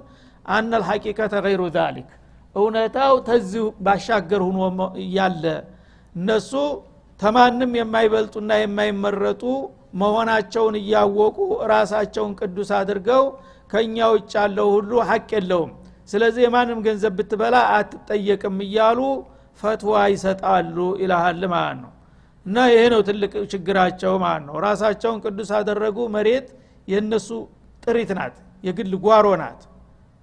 አነ 0.48 0.70
ልሐቂቀተ 0.82 1.34
ገይሩ 1.46 1.62
ዛሊክ 1.76 2.08
እውነታው 2.56 3.14
ተዚሁ 3.28 3.64
ባሻገር 3.80 4.42
ሁኖ 4.48 4.58
እያለ 5.02 5.44
እነሱ 6.14 6.52
ተማንም 7.20 7.72
የማይበልጡና 7.78 8.50
የማይመረጡ 8.60 9.42
መሆናቸውን 10.00 10.74
እያወቁ 10.80 11.38
ራሳቸውን 11.72 12.32
ቅዱስ 12.40 12.70
አድርገው 12.78 13.24
ከእኛ 13.72 13.96
ውጭ 14.14 14.32
ያለው 14.38 14.68
ሁሉ 14.74 14.92
ሀቅ 15.08 15.28
የለውም። 15.36 15.72
ስለዚህ 16.08 16.42
የማንም 16.46 16.78
ገንዘብ 16.86 17.12
ብትበላ 17.18 17.56
አትጠየቅም 17.74 18.56
እያሉ 18.66 19.00
ፈትዋ 19.60 19.94
ይሰጣሉ 20.12 20.76
ይልሃል 21.02 21.42
ማለት 21.52 21.78
ነው። 21.82 21.90
እና 22.46 22.56
ይሄ 22.72 22.82
ነው 22.92 23.00
ትልቅ 23.08 23.32
ችግራቸው 23.52 24.14
ማለት 24.24 24.44
ነው። 24.48 24.54
ራሳቸውን 24.66 25.18
ቅዱስ 25.24 25.50
አደረጉ 25.58 25.98
መሬት 26.14 26.46
የእነሱ 26.88 27.28
ጥሪት 27.82 28.10
ናት 28.18 28.36
የግል 28.64 28.94
ጓሮ 29.04 29.26
ናት። 29.42 29.60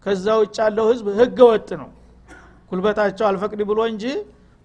ከዛ 0.06 0.26
ውጭ 0.42 0.58
ያለው 0.64 0.86
ህዝብ 0.92 1.08
ህገ 1.20 1.40
ወጥ 1.52 1.70
ነው። 1.82 1.90
ጉልበታቸው 2.72 3.26
አልፈቅድ 3.30 3.62
ብሎ 3.70 3.80
እንጂ 3.92 4.04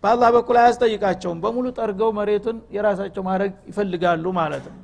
በአላህ 0.03 0.29
በኩል 0.37 0.57
አያስጠይቃቸውም። 0.61 1.39
በሙሉ 1.43 1.67
ጠርገው 1.77 2.11
መሬቱን 2.17 2.57
የራሳቸው 2.77 3.23
ማድረግ 3.29 3.53
ይፈልጋሉ 3.71 4.25
ማለት 4.39 4.65
ነው። 4.71 4.79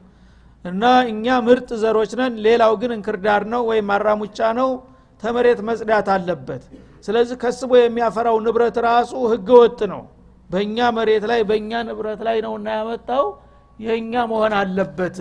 እና 0.65 0.85
እኛ 1.11 1.27
ምርጥ 1.47 1.69
ዘሮች 1.83 2.13
ነን 2.21 2.35
ሌላው 2.47 2.73
ግን 2.81 2.91
እንክርዳር 2.97 3.43
ነው 3.53 3.63
ወይም 3.71 3.91
አራሙቻ 3.97 4.39
ነው 4.59 4.71
ተመሬት 5.23 5.61
መጽዳት 5.69 6.09
አለበት። 6.15 6.63
ስለዚህ 7.07 7.37
ከስቦ 7.43 7.73
የሚያፈራው 7.79 8.37
ንብረት 8.47 8.77
ራሱ 8.87 9.13
ህገ 9.33 9.49
ወጥ 9.61 9.81
ነው። 9.93 10.03
በእኛ 10.51 10.79
መሬት 10.97 11.25
ላይ 11.31 11.41
በእኛ 11.49 11.81
ንብረት 11.89 12.21
ላይ 12.29 12.39
ነው 12.47 12.53
እና 12.59 12.69
ያመጣው 12.79 13.25
የእኛ 13.79 14.13
መሆን 14.31 14.53
አለበት። 14.61 15.19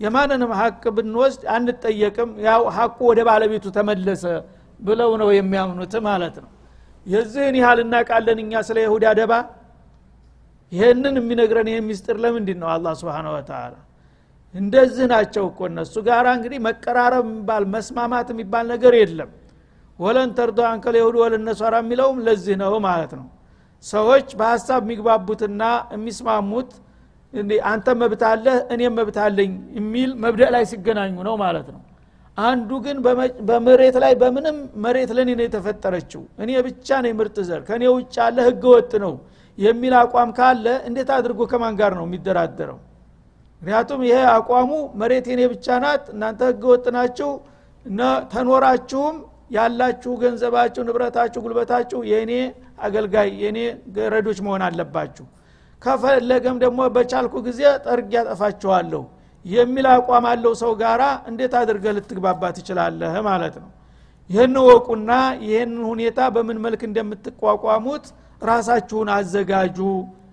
የማንንም 0.00 0.52
ሀቅ 0.60 0.82
ብንወስድ 0.96 1.42
አንጠየቅም። 1.54 2.30
ያው 2.46 2.62
ሀቁ 2.76 2.98
ወደ 3.10 3.20
ባለቤቱ 3.28 3.66
ተመለሰ 3.76 4.24
ብለው 4.80 5.10
ነው 5.20 5.28
የሚያምኑት 5.36 5.94
ማለት 6.06 6.36
ነው 6.42 6.50
የዚህን 7.06 7.56
ያህል 7.60 7.78
እናቃለን 7.84 8.38
እኛ 8.44 8.52
ስለ 8.68 8.78
ይሁዳ 8.84 9.06
ደባ? 9.18 9.32
ይህንን 10.72 11.14
የሚነግረን 11.20 11.68
ይህ 11.72 11.80
ሚስጥር 11.88 12.16
ለምንድን 12.24 12.58
ነው? 12.62 12.68
አላ 12.74 12.86
ስብን 13.00 13.26
ወተላ 13.34 13.74
እንደዚህ 14.54 15.06
ናቸው 15.12 15.44
እኮ 15.50 15.60
እነሱ 15.70 15.94
ጋር 16.08 16.26
እንግዲህ 16.36 16.58
መቀራረብ 16.66 17.24
የሚባል 17.28 17.64
መስማማት 17.74 18.28
የሚባል 18.32 18.64
ነገር 18.72 18.94
የለም። 19.00 19.30
ወለን 19.98 20.30
ተርዶ 20.38 20.58
አንከል 20.70 20.94
የሁድ 20.98 21.16
ወለነሷራ 21.22 21.74
የሚለውም 21.82 22.18
ለዚህ 22.26 22.56
ነው 22.62 22.74
ማለት 22.86 23.12
ነው። 23.18 23.26
ሰዎች 23.84 24.28
በሀሳብ 24.38 24.80
የሚግባቡትና 24.84 25.62
የሚስማሙት 25.94 26.70
አንተ 27.70 27.86
መብት 28.00 28.22
እኔም 28.74 28.94
መብት 28.98 29.16
አለኝ 29.24 29.50
የሚል 29.78 30.10
መብደእ 30.24 30.50
ላይ 30.54 30.64
ሲገናኙ 30.72 31.14
ነው 31.28 31.34
ማለት 31.44 31.68
ነው 31.74 31.80
አንዱ 32.36 32.70
ግን 32.84 32.96
በመሬት 33.48 33.96
ላይ 34.02 34.12
በምንም 34.20 34.56
መሬት 34.84 35.10
ለኔ 35.16 35.30
ነው 35.38 35.44
የተፈጠረችው። 35.46 36.22
እኔ 36.42 36.50
ብቻ 36.66 36.88
ነኝ 37.04 37.12
ምርጥ 37.18 37.36
ዘር 37.48 37.60
ከእኔ 37.68 37.84
ውጭ 37.94 38.14
ያለ 38.20 38.38
ህገ 38.48 38.64
ወጥ 38.74 38.92
ነው 39.04 39.12
የሚል 39.58 39.94
አቋም 40.00 40.30
ካለ 40.38 40.66
እንዴት 40.88 41.10
አድርጎ 41.16 41.40
ከማን 41.50 41.74
ጋር 41.80 41.92
ነው 41.98 42.04
የሚደራደረው? 42.08 42.78
ምክንያቱም 43.62 44.00
ይሄ 44.08 44.18
አቋሙ 44.36 44.70
መሬት 45.00 45.26
የኔ 45.32 45.42
ብቻ 45.52 45.66
ናት 45.84 46.04
እናንተ 46.14 46.40
ህገ 46.50 46.64
ወጥ 46.72 46.86
ናችሁ 46.96 47.30
ተኖራችሁም 48.32 49.16
ያላችሁ 49.50 50.12
ገንዘባችሁ 50.22 50.82
ንብረታችሁ 50.88 51.40
ጉልበታችሁ 51.44 51.98
የእኔ 52.10 52.32
አገልጋይ 52.80 53.30
የእኔ 53.42 53.58
ገረዶች 53.96 54.38
መሆን 54.46 54.62
አለባችሁ። 54.68 55.24
ከፈለገም 55.82 56.56
ደግሞ 56.64 56.80
በቻልኩ 56.96 57.34
ጊዜ 57.46 57.60
ጠርግ 57.86 58.10
ያጠፋችኋለሁ 58.16 59.02
የሚል 59.44 59.86
አቋም 59.92 60.24
አለው 60.30 60.52
ሰው 60.60 60.72
ጋራ 60.80 61.02
እንዴት 61.30 61.54
አድርገ 61.60 61.84
ልትግባባ 61.96 62.42
ትችላለህ 62.56 63.14
ማለት 63.28 63.54
ነው። 63.62 63.70
ይህን 64.30 64.54
ወቁና 64.66 65.12
ይህን 65.46 65.72
ሁኔታ 65.88 66.20
በምን 66.34 66.58
መልክ 66.64 66.82
እንደምትቋቋሙት 66.88 68.04
ራሳችሁን 68.42 69.08
አዘጋጁ 69.16 69.78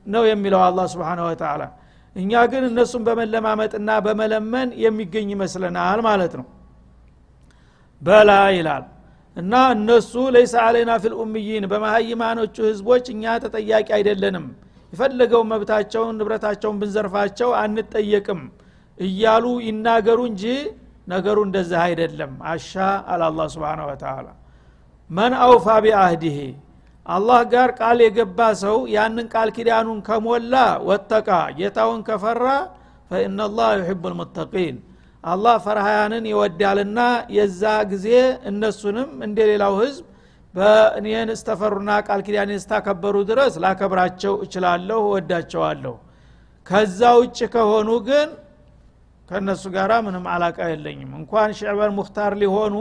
ነው 0.08 0.24
የሚለው 0.30 0.62
አላ 0.68 0.80
ስብን 0.92 1.20
ወተላ 1.28 1.62
እኛ 2.16 2.32
ግን 2.51 2.63
እነሱን 2.70 3.01
በመለማመጥና 3.08 3.89
በመለመን 4.06 4.70
የሚገኝ 4.84 5.28
ይመስለናል 5.36 6.00
ማለት 6.08 6.34
ነው። 6.39 6.46
በላ 8.01 8.32
ይላል። 8.56 8.86
እና 9.38 9.54
እነሱ 9.75 10.13
ለይሰ 10.36 10.54
አለይና 10.63 10.92
ፊል 11.04 11.13
ኡምይን 11.24 11.66
ህዝቦች 12.63 13.06
እኛ 13.13 13.36
ተጠያቂ 13.44 13.88
አይደለንም። 13.98 14.46
የፈለገው 14.94 15.42
መብታቸውን 15.51 16.16
ንብረታቸውን 16.20 16.78
ብንዘርፋቸው 16.82 17.50
አንጠየቅም 17.62 18.39
እያሉ 19.00 19.46
ይናገሩ 19.68 20.20
እንጂ 20.29 20.44
ነገሩ 21.08 21.38
እንደዚህ 21.48 21.79
አይደለም። 21.84 22.32
አሻ 22.51 22.72
አለ 23.12 23.22
አላ 23.29 23.46
ስብን 23.53 23.79
ወተላ 23.89 24.27
መን 25.10 25.34
አውፋ 25.46 25.68
ቢአህዲህ 25.84 26.38
አላህ 27.06 27.39
ጋር 27.53 27.70
ቃል 27.79 28.00
የገባ 28.06 28.39
ሰው 28.63 28.77
ያንን 28.96 29.27
ቃል 29.34 29.50
ኪዳኑን 29.56 30.00
ከሞላ 30.08 30.56
ወተቃ 30.89 31.29
ጌታውን 31.60 32.01
ከፈራ 32.08 32.46
ፈኢናላህ 33.12 33.70
ዩሕቡ 33.79 34.03
ልሙተቂን 34.12 34.75
አላህ 35.24 35.56
ፈርሃያንን 35.63 36.25
ይወዳልና 36.32 37.00
የዛ 37.38 37.62
ጊዜ 37.91 38.08
እነሱንም 38.50 39.10
እንደ 39.25 39.38
ሌላው 39.51 39.74
ህዝብ 39.82 40.06
በእኔን 40.56 41.29
እስተፈሩና 41.34 41.89
ቃል 42.08 42.22
ኪዳን 42.27 42.51
እስታከበሩ 42.56 43.15
ድረስ 43.29 43.56
ላከብራቸው 43.63 44.36
እችላለሁ 44.46 45.00
እወዳቸዋለሁ። 45.10 45.96
ከዛ 46.68 47.01
ውጭ 47.20 47.39
ከሆኑ 47.53 47.89
ግን 48.08 48.29
ከእነሱ 49.29 49.63
ጋር 49.75 49.91
ምንም 50.05 50.25
አላቃ 50.33 50.57
የለኝም። 50.71 51.12
እንኳን 51.19 51.50
ሽዕበን 51.57 51.91
ሙክታር 51.98 52.33
ሊሆኑ 52.41 52.75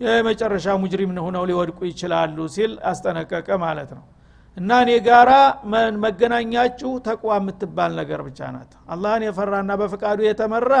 የመጨረሻ 0.00 0.66
ሙጅሪም 0.82 1.12
ሆነው 1.24 1.44
ሊወድቁ 1.50 1.78
ይችላሉ 1.90 2.36
ሲል 2.54 2.72
አስጠነቀቀ 2.90 3.48
ማለት 3.64 3.90
ነው። 3.96 4.04
እና 4.56 4.70
እኔ 4.84 4.90
ጋራ 5.06 5.30
መገናኛችሁ 6.02 6.90
ተቅዋ 7.06 7.30
የምትባል 7.40 7.92
ነገር 8.00 8.20
ብቻ 8.26 8.40
ናት። 8.54 8.72
አላህን 8.92 9.22
የፈራና 9.26 9.72
በፍቃዱ 9.80 10.18
የተመራ 10.26 10.72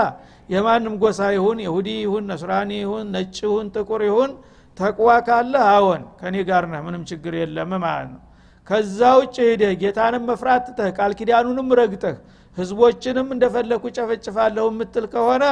የማንም 0.48 0.94
ጎሳ 1.02 1.20
ይሁን 1.36 1.60
ይሁዲ 1.66 1.88
ይሁን 2.02 2.26
ነስራኒ 2.30 2.72
ይሁን 2.82 3.06
ነጭ 3.14 3.36
ይሁን 3.46 3.68
ጥቁር 3.76 4.02
ይሁን 4.08 4.32
ተቅዋ 4.78 5.08
ካለ 5.26 5.54
አዎን 5.70 6.02
ከኔ 6.20 6.36
ጋር 6.50 6.66
ነህ 6.72 6.82
ምንም 6.86 7.02
ችግር 7.10 7.34
የለም 7.40 7.72
ማለት 7.84 8.10
ነው። 8.14 8.20
ከዛ 8.66 9.00
ውጭ 9.20 9.36
ሄደህ 9.46 9.72
ጌታንም 9.80 10.22
መፍራት 10.30 10.62
ትተህ 10.68 10.90
ቃል 10.98 11.12
ኪዳኑንም 11.18 11.68
ረግጠህ 11.80 12.16
ህዝቦችንም 12.56 13.28
እንደፈለኩ 13.34 13.82
ጨፈጭፋለሁ 13.96 14.64
የምትል 14.70 15.06
ከሆነ 15.12 15.44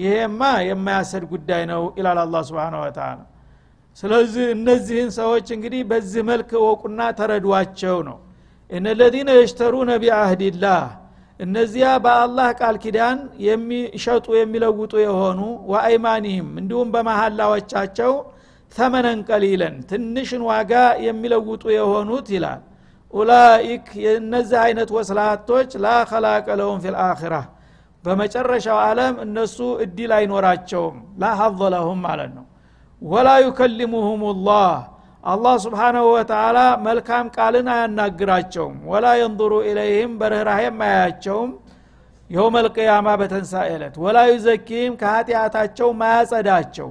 ይሄማ 0.00 0.40
የማያሰድ 0.68 1.24
ጉዳይ 1.32 1.62
ነው 1.70 1.82
ይላል 1.98 2.18
አላ 2.22 2.36
ስብን 2.48 2.74
ወተላ 2.80 3.18
ስለዚህ 4.02 4.44
እነዚህን 4.56 5.10
ሰዎች 5.18 5.46
እንግዲህ 5.56 5.80
በዚህ 5.90 6.22
መልክ 6.28 6.50
እወቁና 6.60 7.00
ተረዷቸው 7.18 7.96
ነው። 8.08 8.18
እነለዚነ 8.70 9.30
የሽተሩነ 9.38 9.90
ቢአህድላህ 10.02 10.82
እነዚያ 11.40 11.86
በአላህ 12.04 12.48
ቃል 12.60 12.76
ኪዳን 12.82 13.18
የሚሸጡ 13.46 14.26
የሚለውጡ 14.38 14.92
የሆኑ 15.04 15.40
ወአይማኒህም 15.72 16.48
እንዲሁም 16.60 16.88
በመሐላዎቻቸው 16.94 18.12
ተመነን 18.72 19.20
ቀሊለን 19.28 19.76
ትንሽን 19.90 20.42
ዋጋ 20.50 20.72
የሚለውጡ 21.06 21.62
የሆኑት 21.76 22.28
ይላል 22.36 22.60
ኡላኢክ 23.12 23.86
የእነዚህ 24.02 24.58
አይነት 24.64 24.90
ወስላቶች 24.96 25.70
ላ 25.84 25.88
ከላቀ 26.10 26.46
ለሁም 26.60 26.78
ፊልአኺራ 26.84 27.34
በመጨረሻው 28.04 28.78
ዓለም 28.84 29.14
እነሱ 29.24 29.56
እድል 29.84 30.12
አይኖራቸውም። 30.18 30.96
ላ 31.22 31.32
ለሁም 31.74 31.98
ማለት 32.06 32.30
ነው። 32.38 32.46
ወላ 33.02 33.28
ዩከሊሙሁም 33.44 34.22
ላህ 34.46 34.72
አላህ 35.24 35.54
ስብሓናሁ 35.64 36.04
ወተላ 36.12 36.58
መልካም 36.84 37.26
ቃልን 37.34 37.66
አያናግራቸውም። 37.72 38.76
ወላ 38.90 39.06
የንظሩ 39.20 39.52
ኢለይህም 39.68 40.12
በርኅራሄም 40.20 40.78
አያያቸውም። 40.86 41.50
የውም 42.30 42.56
ልቅያማ 42.64 43.08
በተንሳኤ 43.20 43.68
ዕለት። 43.76 43.94
ወላ 44.02 44.18
ዩዘኪህም 44.30 44.92
ከኃጢአታቸው 45.00 45.88
ማያጸዳቸው 46.00 46.88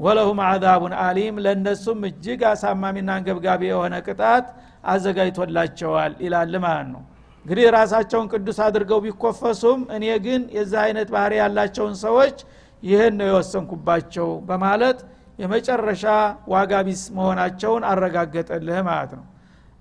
ወለሁም 0.00 0.38
አዛቡን 0.46 0.92
አሊም 1.04 1.36
ለእነሱም 1.44 2.00
እጅግ 2.08 2.42
አሳማሚና 2.50 3.10
አንገብጋቢ 3.16 3.62
የሆነ 3.70 3.94
ቅጣት 4.06 4.46
አዘጋጅቶላቸዋል 4.92 6.12
ይላል 6.24 6.54
ማለት 6.64 6.88
ነው። 6.92 7.02
እንግዲህ 7.44 7.66
ራሳቸውን 7.76 8.26
ቅዱስ 8.32 8.58
አድርገው 8.64 8.98
ቢኮፈሱም 9.04 9.80
እኔ 9.96 10.04
ግን 10.24 10.42
የዛ 10.56 10.72
አይነት 10.86 11.08
ባህሪ 11.14 11.32
ያላቸውን 11.40 11.94
ሰዎች 12.04 12.36
ይህን 12.82 13.14
ነው 13.20 13.26
የወሰንኩባቸው 13.30 14.28
በማለት 14.48 14.98
የመጨረሻ 15.38 16.04
ዋጋ 16.52 16.72
ቢስ 16.86 17.02
መሆናቸውን 17.16 17.82
አረጋገጠልህ 17.90 18.80
ማለት 18.88 19.12
ነው። 19.18 19.24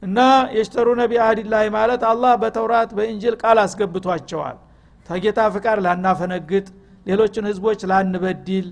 እና 0.02 0.20
የሽተሩ 0.56 0.88
ነቢ 1.02 1.12
አህዲላህ 1.24 1.64
ማለት 1.76 2.02
አላህ 2.12 2.34
በተውራት 2.44 2.92
በእንጅል 2.98 3.36
ቃል 3.42 3.58
አስገብቷቸዋል። 3.64 4.58
ተጌታ 5.06 5.40
ፍቃድ 5.56 5.80
ላናፈነግጥ 5.86 6.68
ሌሎችን 7.06 7.48
ህዝቦች 7.50 7.82
ላንበድል 7.92 8.68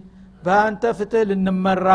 በአንተ 0.48 0.84
ፍትህ 0.98 1.24
ልንመራ 1.30 1.88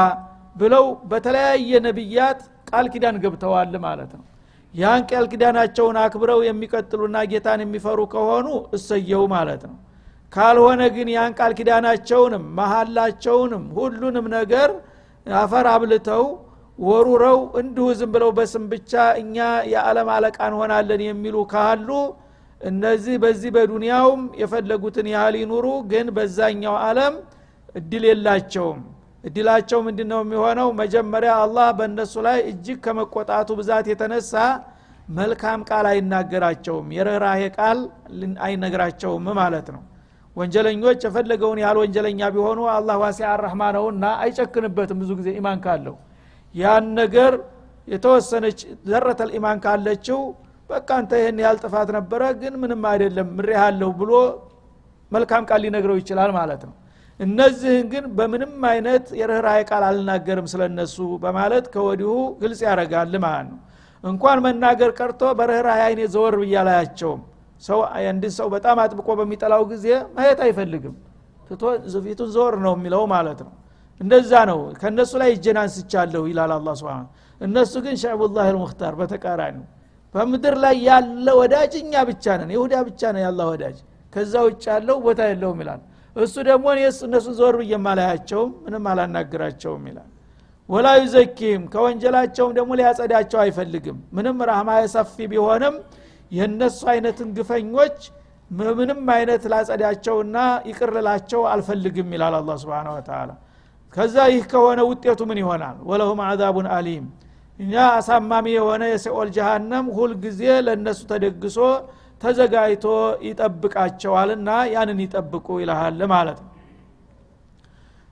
ብለው 0.56 0.84
በተለያየ 1.10 1.80
ነቢያት 1.86 2.40
ቃል 2.70 2.86
ኪዳን 2.94 3.16
ገብተዋል 3.22 3.74
ማለት 3.84 4.10
ነው። 4.16 4.24
ያን 4.74 5.02
ቃል 5.10 5.24
ኪዳናቸውን 5.32 5.96
አክብረው 6.02 6.40
የሚቀጥሉና 6.46 7.16
ጌታን 7.32 7.60
የሚፈሩ 7.64 8.00
ከሆኑ 8.12 8.46
እሰየው 8.76 9.24
ማለት 9.34 9.62
ነው። 9.68 9.76
ካልሆነ 10.32 10.82
ግን 10.94 11.08
ያን 11.14 11.32
ቃል 11.38 11.52
ኪዳናቸውንም 11.58 12.44
መሀላቸውንም 12.58 13.64
ሁሉንም 13.78 14.26
ነገር 14.36 14.70
አፈር 15.26 15.66
አብልተው 15.72 16.24
ወሩረው 16.78 17.38
እንዲሁ 17.60 17.86
ዝም 17.98 18.10
ብለው 18.14 18.30
በስም 18.38 18.64
ብቻ 18.72 18.92
እኛ 19.22 19.36
የዓለም 19.72 20.08
አለቃ 20.14 20.38
እንሆናለን 20.50 21.02
የሚሉ 21.06 21.36
ካሉ 21.52 21.88
እነዚህ 22.60 23.14
በዚህ 23.22 23.50
በዱንያውም 23.56 24.22
የፈለጉትን 24.40 25.06
ያህል 25.14 25.36
ይኑሩ። 25.40 25.66
ግን 25.92 26.08
በዛኛው 26.16 26.76
አለም 26.86 27.14
እድል 27.74 28.04
የላቸውም። 28.08 28.80
እድላቸው 29.24 29.78
ምንድ 29.86 30.00
ነው 30.10 30.20
የሚሆነው? 30.24 30.68
መጀመሪያ 30.80 31.32
አላህ 31.42 31.66
በእነሱ 31.78 32.14
ላይ 32.26 32.38
እጅግ 32.50 32.78
ከመቆጣቱ 32.84 33.48
ብዛት 33.60 33.86
የተነሳ 33.90 34.32
መልካም 35.16 35.60
ቃል 35.68 35.86
አይናገራቸውም። 35.90 36.86
የርኅራሄ 36.96 37.40
ቃል 37.56 37.78
አይነግራቸውም 38.46 39.26
ማለት 39.40 39.68
ነው። 39.74 39.82
ወንጀለኞች 40.36 41.00
የፈለገውን 41.06 41.58
ያህል 41.62 41.78
ወንጀለኛ 41.82 42.20
ቢሆኑ 42.34 42.60
አላህ 42.74 42.96
ዋሲ 43.02 43.20
አራህማ 43.32 43.62
ነውና 43.76 44.04
አይጨክንበትም። 44.22 44.98
ብዙ 45.02 45.10
ጊዜ 45.18 45.28
ኢማን 45.38 45.58
ካለው 45.64 45.96
ያን 46.54 46.86
ነገር 47.00 47.32
የተወሰነች 47.88 48.58
ዘረተል 48.88 49.30
ኢማን 49.38 49.58
ካለችው 49.64 50.20
በቃ 50.70 50.88
አንተ 50.98 51.12
ይህን 51.20 51.38
ያህል 51.42 51.58
ጥፋት 51.62 51.88
ነበረ 51.96 52.22
ግን 52.40 52.54
ምንም 52.62 52.82
አይደለም 52.90 53.28
ምሬሃለሁ 53.38 53.90
ብሎ 54.00 54.12
መልካም 55.12 55.42
ቃል 55.48 55.60
ሊነግረው 55.64 55.96
ይችላል 56.00 56.30
ማለት 56.38 56.62
ነው 56.68 56.74
እነዚህን 57.20 57.86
ግን 57.92 58.04
በምንም 58.16 58.52
አይነት 58.68 59.04
የርኅራኄ 59.20 59.60
ቃል 59.70 59.82
አልናገርም 59.88 60.46
ስለነሱ 60.52 60.94
በማለት 61.24 61.64
ከወዲሁ 61.74 62.12
ግልጽ 62.40 62.60
ያደርጋል 62.68 63.14
ማለት 63.24 63.46
ነው። 63.50 63.58
እንኳን 64.04 64.38
መናገር 64.46 64.90
ቀርቶ 64.98 65.22
በርኅራኄ 65.38 65.80
አይኔ 65.86 66.00
ዘወር 66.14 66.34
ብያላያቸውም 66.42 67.20
ሰው 67.62 67.80
አንድን 68.04 68.32
ሰው 68.38 68.46
በጣም 68.54 68.76
አጥብቆ 68.84 69.08
በሚጠላው 69.18 69.62
ጊዜ 69.72 69.86
ማየት 70.16 70.40
አይፈልግም። 70.46 70.94
ትቶ 71.48 71.62
ፊቱን 72.04 72.30
ዘወር 72.34 72.54
ነው 72.64 72.72
የሚለው 72.76 73.02
ማለት 73.12 73.40
ነው። 73.46 73.52
እንደዛ 74.00 74.32
ነው። 74.50 74.60
ከእነሱ 74.80 75.12
ላይ 75.22 75.30
እጄን 75.36 75.58
አንስቻለሁ 75.62 76.22
ይላል 76.30 76.52
አላ 76.56 76.68
ስብን 76.80 77.04
እነሱ 77.40 77.72
ግን 77.84 77.94
ሸዕቡላህ 78.02 78.46
ልሙክታር 78.54 78.94
በተቃራኒው 79.00 79.64
በምድር 80.14 80.54
ላይ 80.64 80.74
ያለ 80.86 81.26
ወዳጅ 81.40 81.72
እኛ 81.80 81.94
ብቻ 82.08 82.24
ነን። 82.40 82.50
ይሁዳ 82.54 82.74
ብቻ 82.88 83.00
ነው 83.14 83.22
ያላ 83.26 83.40
ወዳጅ። 83.50 83.78
ከዛ 84.12 84.34
ውጭ 84.46 84.64
ያለው 84.72 84.96
ቦታ 85.04 85.20
የለውም 85.30 85.60
ይላል 85.62 85.80
እሱ 86.16 86.34
ደግሞ 86.48 86.66
እነሱን 87.02 87.34
ዘወር 87.38 87.56
ብየማላያቸውም 87.60 88.50
ምንም 88.64 88.86
አላናግራቸውም 88.90 89.84
ይላል። 89.90 90.08
ወላ 90.68 90.88
ዩዘኪም 91.00 91.62
ከወንጀላቸውም 91.72 92.52
ደግሞ 92.58 92.70
ሊያጸዳቸው 92.80 93.38
አይፈልግም። 93.44 93.96
ምንም 94.16 94.36
ራህማ 94.50 94.70
ሰፊ 94.94 95.16
ቢሆንም 95.32 95.74
የእነሱ 96.32 96.80
አይነትን 96.92 97.30
ግፈኞች 97.38 97.98
ምንም 98.50 99.00
አይነት 99.14 99.42
ላጸዳቸውና 99.52 100.36
ይቅርላቸው 100.70 101.40
አልፈልግም 101.52 102.08
ይላል 102.16 102.34
አላ 102.38 102.56
ስብን 102.62 102.88
ወተላ 102.94 103.30
ከዛ 103.92 104.16
ይህ 104.32 104.44
ከሆነ 104.52 104.80
ውጤቱ 104.90 105.20
ምን 105.30 105.38
ይሆናል? 105.42 105.76
ወለሁም 105.88 106.20
አዛቡን 106.26 106.66
አሊም። 106.76 107.06
እኛ 107.58 107.74
አሳማሚ 107.98 108.46
የሆነ 108.56 108.82
የሲኦል 108.92 109.28
ጀሃነም 109.36 109.86
ሁልጊዜ 109.96 110.40
ለእነሱ 110.66 111.00
ተደግሶ 111.10 111.58
ተዘጋጅቶ 112.22 112.86
ይጠብቃቸዋልና 113.28 114.50
ያንን 114.74 114.98
ይጠብቁ 115.04 115.46
ይልሃል 115.62 116.00
ማለት 116.12 116.38
ነው። 116.42 116.48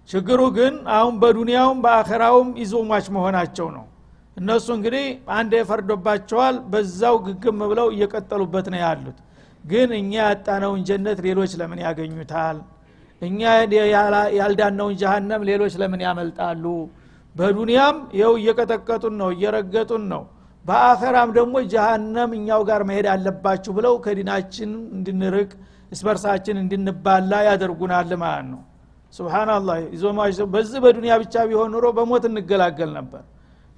ችግሩ 0.08 0.40
ግን 0.56 0.74
አሁን 0.94 1.14
በዱንያውም 1.22 1.78
በአኸራውም 1.84 2.48
ይዞሟች 2.62 3.06
መሆናቸው 3.16 3.68
ነው። 3.76 3.84
እነሱ 4.36 4.66
እንግዲህ 4.76 5.06
አንድ 5.36 5.52
የፈርዶባቸዋል 5.58 6.56
በዛው 6.72 7.16
ግግም 7.26 7.58
ብለው 7.70 7.88
እየቀጠሉበት 7.94 8.66
ነው 8.74 8.80
ያሉት። 8.84 9.18
ግን 9.64 9.88
እኛ 9.98 10.12
ያጣነውን 10.24 10.80
ጀነት 10.88 11.18
ሌሎች 11.26 11.52
ለምን 11.60 11.80
ያገኙታል? 11.86 12.58
እኛ 13.22 13.40
ያልዳነውን 14.38 14.94
ጀሃነም 15.00 15.42
ሌሎች 15.50 15.72
ለምን 15.80 16.02
ያመልጣሉ? 16.06 16.64
በዱንያም 17.34 17.96
ይኸው 18.16 18.34
እየቀጠቀጡን 18.40 19.14
ነው 19.20 19.28
እየረገጡን 19.34 20.04
ነው 20.12 20.22
በአኸራም 20.70 21.30
ደግሞ 21.36 21.54
ጀሃነም 21.72 22.30
እኛው 22.36 22.60
ጋር 22.68 22.80
መሄድ 22.88 23.06
አለባችሁ 23.12 23.72
ብለው 23.76 23.94
ከዲናችን 24.04 24.70
እንድንርቅ 24.96 25.48
እስበርሳችን 25.94 26.56
እንድንባላ 26.60 27.32
ያደርጉናል 27.46 28.10
ማለት 28.22 28.46
ነው። 28.50 28.60
ስብናላህ 29.14 29.78
በዚህ 30.54 30.78
በዱንያ 30.84 31.14
ብቻ 31.22 31.34
ቢሆን 31.48 31.70
ኑሮ 31.74 31.86
በሞት 31.96 32.24
እንገላገል 32.30 32.90
ነበር። 32.98 33.22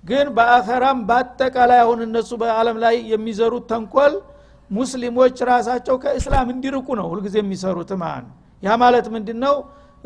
ግን 0.04 0.26
በአኸራም 0.36 0.98
በአጠቃላይ 1.08 1.80
አሁን 1.84 2.00
እነሱ 2.06 2.30
በአለም 2.42 2.78
ላይ 2.84 2.96
የሚዘሩት 3.12 3.64
ተንኮል 3.72 4.14
ሙስሊሞች 4.70 5.36
ራሳቸው 5.50 5.96
ከእስላም 6.02 6.48
እንዲርቁ 6.54 6.88
ነው 7.00 7.06
ሁልጊዜ 7.12 7.36
የሚሰሩት 7.42 7.92
ማለት 8.02 8.24
ነው። 8.28 8.36
ያ 8.62 8.76
ማለት 8.82 9.06
ምንድን 9.14 9.38
ነው 9.44 9.54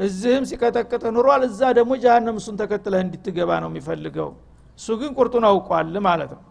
እዚህም 0.07 0.45
ሲቀጠቅጥ 0.51 1.05
ኑሯል 1.17 1.43
እዛ 1.49 1.61
ደግሞ 1.79 1.93
ጃሃንም 2.03 2.37
እሱን 2.41 2.57
ተከትለህ 2.63 3.01
እንድትገባ 3.07 3.51
ነው 3.65 3.71
የሚፈልገው። 3.73 4.31
እሱ 4.79 4.89
ግን 5.01 5.11
ቁርጡን 5.19 5.47
አውቋል 5.51 5.97
ማለት 6.07 6.33
ነው 6.37 6.43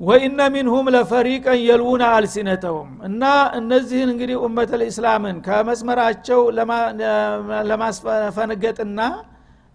ወኢነ 0.00 0.40
ሚንሁም 0.54 0.86
ለፈሪቀን 0.94 1.58
የልውነ 1.66 2.02
አልሲነተውም። 2.16 2.88
እና 3.08 3.22
እነዚህን 3.58 4.10
እንግዲህ 4.14 4.36
ኡመት 4.42 4.70
ልእስላምን 4.80 5.36
ከመስመራቸው 5.46 6.40
ለማስፈነገጥና 7.70 9.00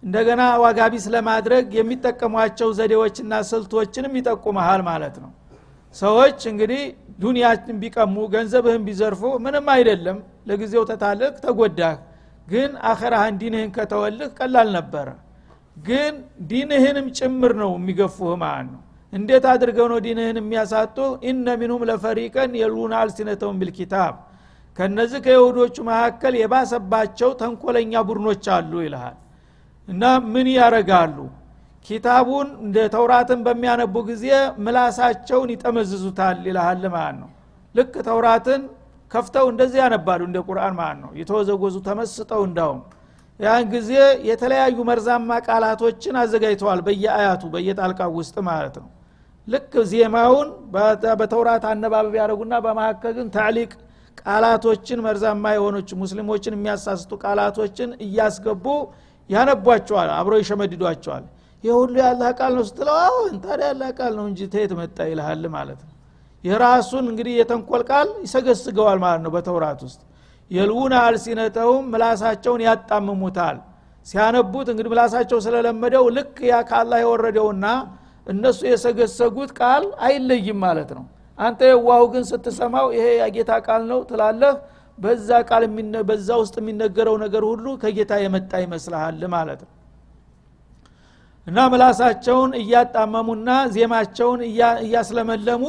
እንደገና 0.02 0.42
ዋጋቢስ 0.62 1.04
ለማድረግ 1.14 1.66
የሚጠቀሟቸው 1.78 2.68
ዘዴዎችና 2.78 3.32
ስልቶችንም 3.50 4.14
ይጠቁመሃል 4.18 4.80
ማለት 4.88 5.16
ነው። 5.24 5.30
ሰዎች 5.96 6.38
እንግዲህ 6.52 6.82
ዱንያችን 7.18 7.76
ቢቀሙ 7.82 8.16
ገንዘብህን 8.34 8.82
ቢዘርፉ 8.86 9.22
ምንም 9.44 9.66
አይደለም። 9.74 10.18
ለጊዜው 10.48 10.84
ተታልቅ 10.90 11.34
ተጎዳህ። 11.44 11.96
ግን 12.48 12.70
አኸራህን 12.90 13.34
ዲንህን 13.42 13.70
ከተወልህ 13.76 14.30
ቀላል 14.38 14.70
ነበረ። 14.78 15.08
ግን 15.82 16.14
ዲንህንም 16.48 17.06
ጭምር 17.18 17.52
ነው 17.60 17.70
የሚገፉህ 17.76 18.34
ማለት 18.42 18.66
ነው 18.72 18.80
እንዴት 19.12 19.44
አድርገው 19.52 19.86
ነው 19.92 19.98
ዲንህን 20.04 20.36
የሚያሳጡ? 20.40 20.96
ኢነ 21.28 21.46
ሚንሁም 21.60 21.82
ለፈሪቀን 21.90 22.50
የሉና 22.60 22.92
አልሲነተውን 23.00 23.56
ቢልኪታብ። 23.60 24.14
ከነዚህ 24.78 25.20
ከይሁዶቹ 25.26 25.76
መካከል 25.88 26.34
የባሰባቸው 26.40 27.30
ተንኮለኛ 27.40 27.92
ቡድኖች 28.08 28.44
አሉ 28.54 28.72
ይልሃል። 28.84 29.16
እና 29.88 30.02
ምን 30.32 30.46
ያረጋሉ? 30.54 31.16
ኪታቡን 31.86 32.48
እንደ 32.64 32.76
ተውራትን 32.94 33.40
በሚያነቡ 33.46 33.94
ጊዜ 34.10 34.26
ምላሳቸውን 34.64 35.48
ይጠመዝዙታል 35.54 36.38
ይልሃል 36.48 36.82
ማለት 36.94 37.16
ነው። 37.22 37.30
ልክ 37.74 37.94
ተውራትን 38.08 38.62
ከፍተው 39.10 39.46
እንደዚህ 39.52 39.78
ያነባሉ 39.82 40.20
እንደ 40.28 40.38
ቁርአን 40.48 40.74
ማለት 40.80 40.98
ነው። 41.04 41.10
የተወዘወዙ 41.20 41.76
ተመስጠው 41.88 42.42
እንዳውም 42.48 42.80
ያን 43.40 43.64
ጊዜ 43.72 43.90
የተለያዩ 44.28 44.78
መርዛማ 44.88 45.30
ቃላቶችን 45.46 46.14
አዘጋጅተዋል 46.22 46.80
በየአያቱ 46.86 47.42
በየጣልቃው 47.54 48.10
ውስጥ 48.18 48.36
ማለት 48.48 48.74
ነው 48.82 48.88
ልክ 49.48 49.72
ዜማውን 49.90 50.48
በተውራት 51.20 51.64
አነባበብ 51.70 52.14
ያደረጉና 52.20 52.54
በመካከል 52.64 53.12
ግን 53.16 53.28
ታዕሊቅ 53.36 53.70
ቃላቶችን 54.20 54.98
መርዛማ 55.06 55.44
የሆኖች 55.56 55.88
ሙስሊሞችን 56.02 56.56
የሚያሳስቱ 56.56 57.12
ቃላቶችን 57.24 57.90
እያስገቡ 58.06 58.66
ያነቧቸዋል 59.30 60.10
አብረው 60.18 60.40
ይሸመድዷቸዋል። 60.42 61.24
ይህ 61.64 61.72
ሁሉ 61.78 61.94
ያላህ 62.04 62.30
ቃል 62.38 62.52
ነው 62.58 62.64
ስትለው 62.68 62.96
አሁን 63.02 63.34
ታዲያ 63.44 63.66
ያላህ 63.70 63.90
ቃል 63.98 64.12
ነው 64.18 64.24
እንጂ 64.30 64.40
ተየት 64.54 64.72
መጣ 64.80 64.98
ይልሃል 65.10 65.44
ማለት 65.56 65.80
ነው። 65.82 65.90
የራሱን 66.44 67.04
እንግዲህ 67.10 67.34
የተንኮል 67.40 67.82
ቃል 67.90 68.08
ይሰገስገዋል 68.24 68.98
ማለት 69.04 69.22
ነው 69.26 69.32
በተውራት 69.34 69.80
ውስጥ። 69.86 70.00
የልውና 70.50 70.94
አልሲነተውም 71.06 71.84
ምላሳቸውን 71.92 72.62
ያጣምሙታል። 72.66 73.58
ሲያነቡት 74.06 74.68
እንግዲህ 74.72 74.90
ምላሳቸው 74.92 75.38
ስለለመደው 75.44 76.04
ልክ 76.16 76.36
ያ 76.48 76.56
ከአላህ 76.68 76.98
የወረደውና 77.04 77.66
እነሱ 78.26 78.60
የሰገሰጉት 78.70 79.50
ቃል 79.60 79.84
አይለይም 80.06 80.58
ማለት 80.64 80.90
ነው። 80.96 81.04
አንተ 81.38 81.60
የዋሁ 81.70 82.02
ግን 82.12 82.24
ስትሰማው 82.30 82.86
ይሄ 82.96 83.06
የጌታ 83.20 83.52
ቃል 83.66 83.82
ነው 83.90 84.00
ትላለህ። 84.10 84.54
በዛ 84.98 85.28
ቃል 85.48 85.62
በዛ 86.08 86.28
ውስጥ 86.42 86.54
የሚነገረው 86.60 87.16
ነገር 87.22 87.42
ሁሉ 87.50 87.66
ከጌታ 87.82 88.12
የመጣ 88.22 88.52
ይመስልሃል 88.64 89.22
ማለት 89.34 89.60
ነው። 89.64 89.70
እና 91.46 91.58
ምላሳቸውን 91.72 92.50
እያጣመሙና 92.60 93.48
ዜማቸውን 93.76 94.40
እያስለመለሙ 94.82 95.62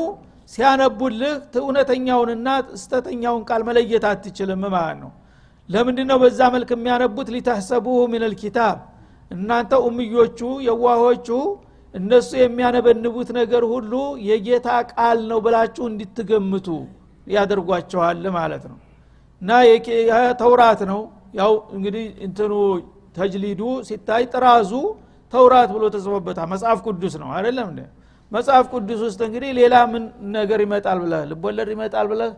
ሲያነቡልህ 0.52 1.34
እውነተኛውንና 1.62 2.48
ስተተኛውን 2.82 3.44
ቃል 3.50 3.62
መለየት 3.70 4.06
አትችልም 4.10 4.64
ማለት 4.76 4.98
ነው። 5.04 5.12
ለምንድ 5.70 6.00
ነው 6.10 6.18
በዛ 6.24 6.40
መልክ 6.56 6.70
የሚያነቡት? 6.76 7.28
ሊተሕሰቡሁ 7.36 7.98
ምን 8.12 8.24
ልኪታብ 8.32 8.78
እናንተ 9.32 9.74
ኡምዮቹ 9.88 10.40
የዋሆቹ 10.68 11.28
እነሱ 11.94 12.30
የሚያነበንቡት 12.38 13.30
ነገር 13.40 13.64
ሁሉ 13.72 13.94
የጌታ 14.28 14.68
ቃል 14.92 15.20
ነው 15.32 15.40
ብላችሁ 15.46 15.84
እንድትገምቱ 15.92 16.68
ያደርጓቸዋል 17.28 18.24
ማለት 18.38 18.64
ነው። 18.72 18.78
እና 19.42 19.52
ተውራት 20.42 20.82
ነው። 20.92 21.02
ያው 21.40 21.54
እንግዲህ 21.76 22.06
እንትኑ 22.26 22.54
ተጅሊዱ 23.16 23.62
ሲታይ 23.88 24.24
ጥራዙ 24.34 24.72
ተውራት 25.34 25.70
ብሎ 25.76 25.84
ተጽፎበታል። 25.96 26.48
መጽሐፍ 26.54 26.80
ቅዱስ 26.88 27.14
ነው 27.22 27.30
አይደለም 27.38 27.70
መጽሐፍ 28.32 28.66
ቅዱስ 28.74 29.00
ውስጥ 29.08 29.20
እንግዲህ 29.28 29.52
ሌላ 29.60 29.76
ምን 29.92 30.04
ነገር 30.36 30.60
ይመጣል 30.66 30.98
ብለህ 31.04 31.22
ልቦለድ 31.32 31.70
ይመጣል 31.74 32.06
ብለህ 32.12 32.32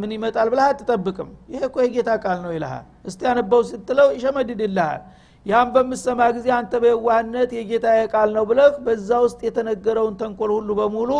ምን 0.00 0.10
ይመጣል 0.16 0.48
ብለህ 0.52 0.66
አትጠብቅም። 0.70 1.30
ይሄ 1.52 1.60
እኮ 1.68 1.76
የጌታ 1.84 2.10
ቃል 2.24 2.38
ነው 2.44 2.52
ይልሃል። 2.56 2.84
እስቲ 3.04 3.20
ያነበው 3.28 3.60
ስትለው 3.70 4.08
ይሸመድድልሃል 4.16 5.00
ያን 5.46 5.68
በምሰማ 5.74 6.20
ጊዜ 6.36 6.46
አንተ 6.56 6.72
በየዋህነት 6.82 7.50
የጌታ 7.56 7.86
ቃል 8.12 8.28
ነው 8.36 8.44
ብለህ 8.50 8.74
በዛ 8.84 9.10
ውስጥ 9.24 9.40
የተነገረውን 9.46 10.14
ተንኮል 10.20 10.50
ሁሉ 10.56 10.70
በሙሉ 10.78 11.10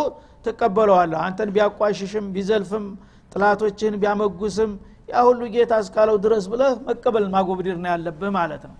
ትቀበለዋለህ። 0.47 1.21
አንተን 1.27 1.51
ቢያቋሽሽም 1.57 2.27
ቢዘልፍም 2.35 2.87
ጥላቶችን 3.33 3.95
ቢያመጉስም 4.03 4.73
ያ 5.09 5.23
ሁሉ 5.29 5.41
ጌታ 5.55 5.73
እስካለው 5.85 6.17
ድረስ 6.25 6.45
ብለህ 6.53 6.73
መቀበል 6.87 7.25
ማጎብድር 7.35 7.77
ነው 7.83 7.91
ያለብህ 7.93 8.31
ማለት 8.39 8.63
ነው። 8.71 8.77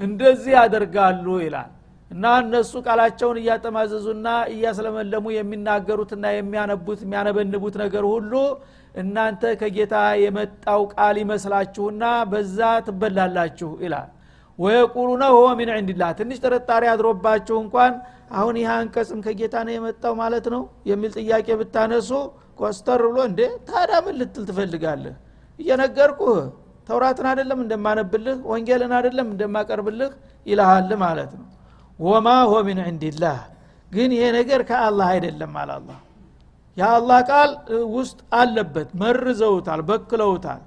እንደዚህ 0.00 0.52
ያደርጋሉ 0.58 1.26
ይላል። 1.44 1.70
እና 2.10 2.26
እነሱ 2.42 2.72
ቃላቸውን 2.86 3.38
እያጠማዘዙና 3.40 4.26
እያስለመለሙ 4.52 5.24
የሚናገሩትና 5.36 6.26
የሚያነቡት 6.34 7.00
የሚያነበንቡት 7.04 7.74
ነገር 7.82 8.04
ሁሉ 8.12 8.32
እናንተ 8.94 9.42
ከጌታ 9.60 9.94
የመጣው 10.22 10.82
ቃል 10.94 11.16
ይመስላችሁና 11.22 12.04
በዛ 12.30 12.58
ትበላላችሁ 12.86 13.70
ይላል 13.84 14.08
ወየቁሉነ 14.58 15.24
ሆ 15.34 15.40
ሚን 15.58 15.70
ዕንድላህ 15.74 16.10
ትንሽ 16.18 16.38
ጥርጣሬ 16.44 16.84
አድሮባችሁ 16.92 17.56
እንኳን 17.64 17.92
አሁን 18.32 18.54
ይህ 18.60 18.70
አንቀጽም 18.74 19.20
ከጌታ 19.26 19.56
ነው 19.66 19.72
የመጣው 19.76 20.14
ማለት 20.20 20.46
ነው 20.54 20.62
የሚል 20.90 21.12
ጥያቄ 21.18 21.48
ብታነሱ 21.60 22.10
ኮስተር 22.58 23.02
ብሎ 23.08 23.18
እንዴ 23.28 23.40
ታዲያ 23.68 23.98
ምን 24.06 24.14
ልትል 24.20 24.44
ትፈልጋለህ? 24.48 25.14
እየነገርኩህ 25.58 26.38
ተውራትን 26.88 27.26
አይደለም 27.30 27.58
እንደማነብልህ 27.64 28.36
ወንጌልን 28.50 28.92
አይደለም 28.98 29.26
እንደማቀርብልህ 29.32 30.12
ይልሃል 30.46 30.90
ማለት 31.04 31.32
ነው። 31.38 31.46
ወማ 31.98 32.28
ሆ 32.50 32.54
ሚን 32.66 32.78
ዕንድላህ 32.86 33.38
ግን 33.92 34.10
ይሄ 34.16 34.24
ነገር 34.38 34.60
ከአላህ 34.70 35.06
አይደለም 35.14 35.52
አለ 35.60 35.70
አላ 35.76 35.90
የአላህ 36.76 37.20
ቃል 37.30 37.50
ውስጥ 37.94 38.18
አለበት። 38.40 38.88
መርዘውታል 39.00 39.80
በክለውታል 39.88 40.62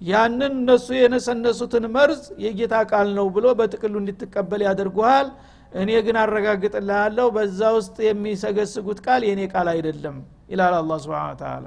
ያንን 0.00 0.54
እነሱ 0.58 0.86
የነሰነሱትን 0.96 1.84
መርዝ 1.94 2.22
የጌታ 2.44 2.74
ቃል 2.90 3.08
ነው 3.18 3.26
ብሎ 3.36 3.46
በጥቅሉ 3.58 3.94
እንድትቀበል 4.02 4.62
ያደርጉሃል። 4.66 5.28
እኔ 5.72 5.90
ግን 6.06 6.16
አረጋግጥልሃለሁ 6.22 7.26
በዛ 7.36 7.60
ውስጥ 7.76 7.96
የሚሰገስጉት 8.08 8.98
ቃል 9.06 9.22
የእኔ 9.28 9.42
ቃል 9.54 9.68
አይደለም 9.72 10.16
ይላል 10.52 10.74
الله 10.78 10.98
سبحانه 11.04 11.38
وتعالى 11.40 11.64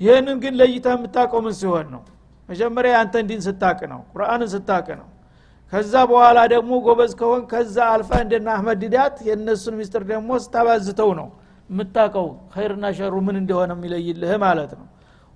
ይህንን 0.00 0.36
ግን 0.42 0.54
ለይተህ 0.60 0.88
የምታውቀው 0.96 1.40
ምን 1.46 1.54
ሲሆን 1.60 1.86
ነው። 1.94 2.02
መጀመሪያ 2.48 2.90
የአንተን 2.94 3.24
ዲን 3.30 3.40
ስታቅ 3.46 3.78
ነው 3.92 4.00
ቁርአንን 4.12 4.50
ስታቅ 4.52 4.86
ነው። 5.00 5.08
ከዛ 5.72 5.94
በኋላ 6.10 6.38
ደግሞ 6.52 6.72
ጎበዝ 6.84 7.12
ከሆንክ 7.20 7.42
ከዛ 7.50 7.76
አልፈህ 7.94 8.10
እንደነ 8.24 8.48
አህመድ 8.54 8.78
ዲዳት 8.84 9.16
የእነሱን 9.26 9.74
ሚስጥር 9.80 10.02
ደግሞ 10.12 10.30
ስታባዝተው 10.44 11.10
ነው 11.18 11.28
የምታቀው 11.70 12.26
ኸይርና 12.54 12.86
ሸሩ 12.98 13.14
ምን 13.26 13.36
እንደሆነ 13.42 13.72
የሚለይልህ 13.76 14.32
ማለት 14.44 14.70
ነው። 14.78 14.86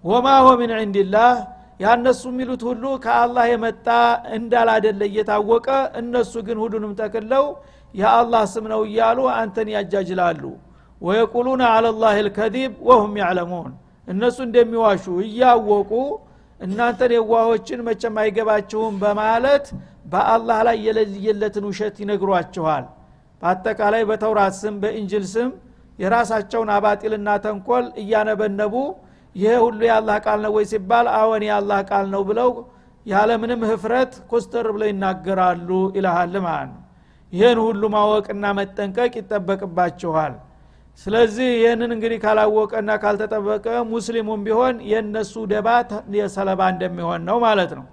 وما 0.04 0.28
هو 0.44 0.54
من 0.60 0.70
عند 0.78 1.05
الله 1.05 1.32
ያነሱ 1.80 2.22
የሚሉት 2.30 2.62
ሁሉ 2.68 2.84
ከአላህ 3.04 3.44
የመጣ 3.50 3.86
እንዳላደለ 4.36 5.00
እየታወቀ 5.08 5.68
እነሱ 6.00 6.32
ግን 6.46 6.58
ሁሉንም 6.62 6.92
ጠቅለው 7.00 7.44
የአላህ 7.94 8.42
ስም 8.52 8.66
ነው 8.72 8.82
እያሉ 8.88 9.18
አንተን 9.36 9.68
ያጃጅላሉ። 9.74 10.42
ወየቁሉነ 11.00 11.62
አለላህ 11.74 12.16
ልከዚብ 12.26 12.72
ወሁም 12.88 13.14
ያዕለሙን። 13.22 13.72
እነሱ 14.08 14.38
እንደሚዋሹ 14.46 15.04
እያወቁ 15.26 15.90
እናንተን 16.60 17.12
የዋሆችን 17.16 17.80
መቸም 17.86 18.16
አይገባችሁም 18.22 18.94
በማለት 19.02 19.64
በአላህ 20.12 20.58
ላይ 20.68 20.76
የለየለትን 20.86 21.64
ውሸት 21.70 21.96
ይነግሯችኋል። 22.02 22.84
በአጠቃላይ 23.42 24.02
በተውራት 24.10 24.54
ስም 24.60 24.74
በእንጅል 24.82 25.24
ስም 25.32 25.48
የራሳቸውን 25.98 26.70
አባጢልና 26.76 27.28
ተንኮል 27.44 27.86
እያነበነቡ 28.02 28.74
ይሄ 29.36 29.52
ሁሉ 29.64 29.80
የአላህ 29.88 30.16
ቃል 30.24 30.38
ነው 30.44 30.52
ወይ 30.56 30.64
ሲባል 30.72 31.06
አዎን 31.14 31.42
የአላህ 31.46 31.78
ቃል 31.90 32.06
ነው 32.14 32.22
ብለው 32.28 32.50
ያለምንም 33.06 33.60
ህፍረት 33.70 34.12
ኮስተር 34.30 34.66
ብለው 34.74 34.88
ይናገራሉ 34.90 35.68
ይልሃል 35.96 36.34
ማለት 36.46 36.70
ነው። 36.72 36.80
ይህን 37.32 37.58
ሁሉ 37.66 37.82
ማወቅና 37.94 38.44
መጠንቀቅ 38.58 39.12
ይጠበቅባችኋል። 39.20 40.34
ስለዚህ 41.00 41.48
ይህንን 41.56 41.90
እንግዲህ 41.94 42.18
ካላወቀና 42.24 42.90
ካልተጠበቀ 43.02 43.66
ሙስሊሙም 43.92 44.40
ቢሆን 44.46 44.74
የእነሱ 44.90 45.34
ደባ 45.52 45.68
የሰለባ 46.16 46.60
እንደሚሆን 46.74 47.20
ነው 47.28 47.38
ማለት 47.46 47.72
ነው። 47.78 47.86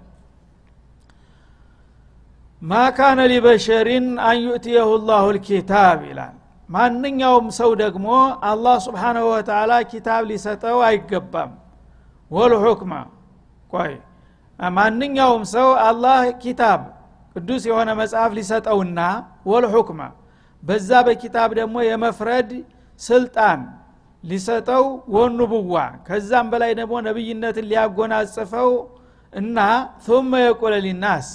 ማ 2.62 2.80
ካነ 2.96 3.20
ሊበሸሪን 3.32 4.06
አን 4.26 4.38
ዩእትየሁ 4.44 4.90
ላሁ 5.08 5.26
ልኪታብ 5.36 6.00
ይላል 6.08 6.34
ማንኛውም 6.70 7.46
ሰው 7.58 7.70
ደግሞ 7.80 8.06
አላህ 8.50 8.76
ስብሓናሁ 8.84 9.24
ወተላ 9.32 9.72
ኪታብ 9.92 10.22
ሊሰጠው 10.30 10.78
አይገባም። 10.88 11.52
ወልሑክማ 12.30 12.92
ቆይ 13.72 13.92
ማንኛውም 14.58 15.44
ሰው 15.54 15.68
አላህ 15.88 16.20
ኪታብ 16.42 16.80
ቅዱስ 17.36 17.62
የሆነ 17.68 17.90
መጽሐፍ 18.00 18.30
ሊሰጠውና 18.38 19.00
ወልሑክማ 19.50 20.00
በዛ 20.62 20.90
በኪታብ 21.06 21.50
ደግሞ 21.60 21.76
የመፍረድ 21.88 22.50
ስልጣን 23.00 23.60
ሊሰጠው 24.24 24.84
ወኑቡዋ 25.14 25.74
ከዛም 26.06 26.46
በላይ 26.52 26.72
ደግሞ 26.80 26.94
ነቢይነትን 27.06 27.66
ሊያጎናጽፈው 27.70 28.70
እና 29.32 29.58
ثመ 30.06 30.32
የቁለ 30.44 30.74
ሊናስ 30.86 31.28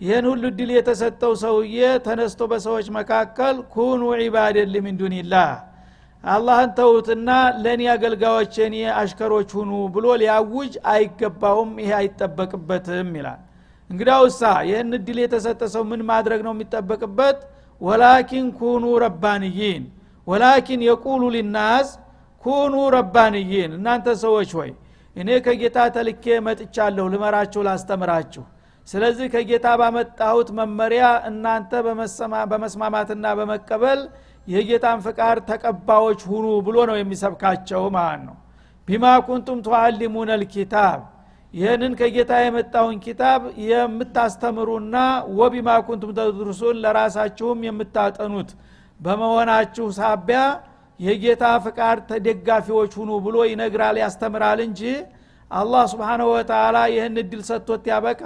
ይህን 0.00 0.26
ሁሉ 0.30 0.44
ድል 0.58 0.70
የተሰጠው 0.74 1.32
ሰውዬ 1.42 1.76
ተነስቶ 2.04 2.40
በሰዎች 2.52 2.86
መካከል 2.96 3.56
ኩኑ 3.74 4.02
ዒባደን 4.20 4.68
ሊምን 4.74 4.96
ዱኒላህ 5.00 5.50
አላህን 6.24 6.70
ተውትና 6.78 7.28
ለእኔ 7.62 7.82
አገልጋዮች 7.92 8.54
እኔ 8.66 8.76
አሽከሮች 9.00 9.50
ሁኑ 9.58 9.70
ብሎ 9.94 10.06
ሊያውጅ 10.22 10.72
አይገባውም 10.92 11.70
ይሄ 11.82 11.90
አይጠበቅበትም 12.00 13.10
ይላል። 13.18 13.40
እንግዳውሳ 13.90 14.40
ይህን 14.68 14.90
እድል 14.98 15.18
የተሰጠ 15.22 15.62
ሰው 15.74 15.82
ምን 15.90 16.02
ማድረግ 16.10 16.40
ነው 16.46 16.52
የሚጠበቅበት? 16.56 17.38
ወላኪን 17.80 18.46
ኩኑ 18.58 18.84
ረባንይን 19.04 19.82
ወላኪን 20.26 20.80
የቁሉ 20.88 21.22
ሊናስ 21.36 21.88
ኩኑ 22.44 22.74
ረባንይን። 22.96 23.70
እናንተ 23.78 24.06
ሰዎች 24.24 24.50
ሆይ 24.58 24.70
እኔ 25.16 25.28
ከጌታ 25.46 25.78
ተልኬ 25.96 26.24
መጥቻለሁ 26.46 27.04
ልመራችሁ 27.14 27.60
ላስተምራችሁ 27.68 28.44
ስለዚህ 28.90 29.26
ከጌታ 29.34 29.66
ባመጣሁት 29.80 30.48
መመሪያ 30.58 31.04
እናንተ 31.28 31.72
በመስማማትና 32.50 33.26
በመቀበል 33.38 34.00
የጌታን 34.46 34.98
ፍቃድ 35.04 35.38
ተቀባዮች 35.50 36.20
ሁኑ 36.30 36.46
ብሎ 36.66 36.76
ነው 36.90 36.96
የሚሰብካቸው 36.98 37.82
ማለት 37.96 38.22
ነው። 38.28 38.36
ቢማ 38.88 39.06
ኩንቱም 39.26 39.58
ቱአሊሙነ 39.66 40.30
ልኪታብ። 40.42 41.00
ይህንን 41.54 41.92
ከጌታ 42.00 42.32
የመጣውን 42.42 42.96
ኪታብ 43.04 43.40
የምታስተምሩና 43.70 44.96
ወቢማ 45.38 45.70
ኩንቱም 45.86 46.12
ተድርሱን 46.18 46.76
ለራሳችሁም 46.84 47.64
የምታጠኑት። 47.68 48.50
በመሆናችሁ 49.00 49.86
ሳቢያ 49.98 50.40
የጌታ 51.00 51.44
ፍቃድ 51.64 51.98
ተደጋፊዎች 52.10 52.92
ሁኑ 53.00 53.10
ብሎ 53.26 53.36
ይነግራል 53.50 53.96
ያስተምራል 54.02 54.60
እንጂ 54.66 54.80
አላህ 55.50 55.84
ስብሓነሁ 55.92 56.28
ወተላ 56.34 56.78
ይህን 56.92 57.14
እድል 57.22 57.42
ሰጥቶት 57.48 57.84
ያበቃ 57.90 58.22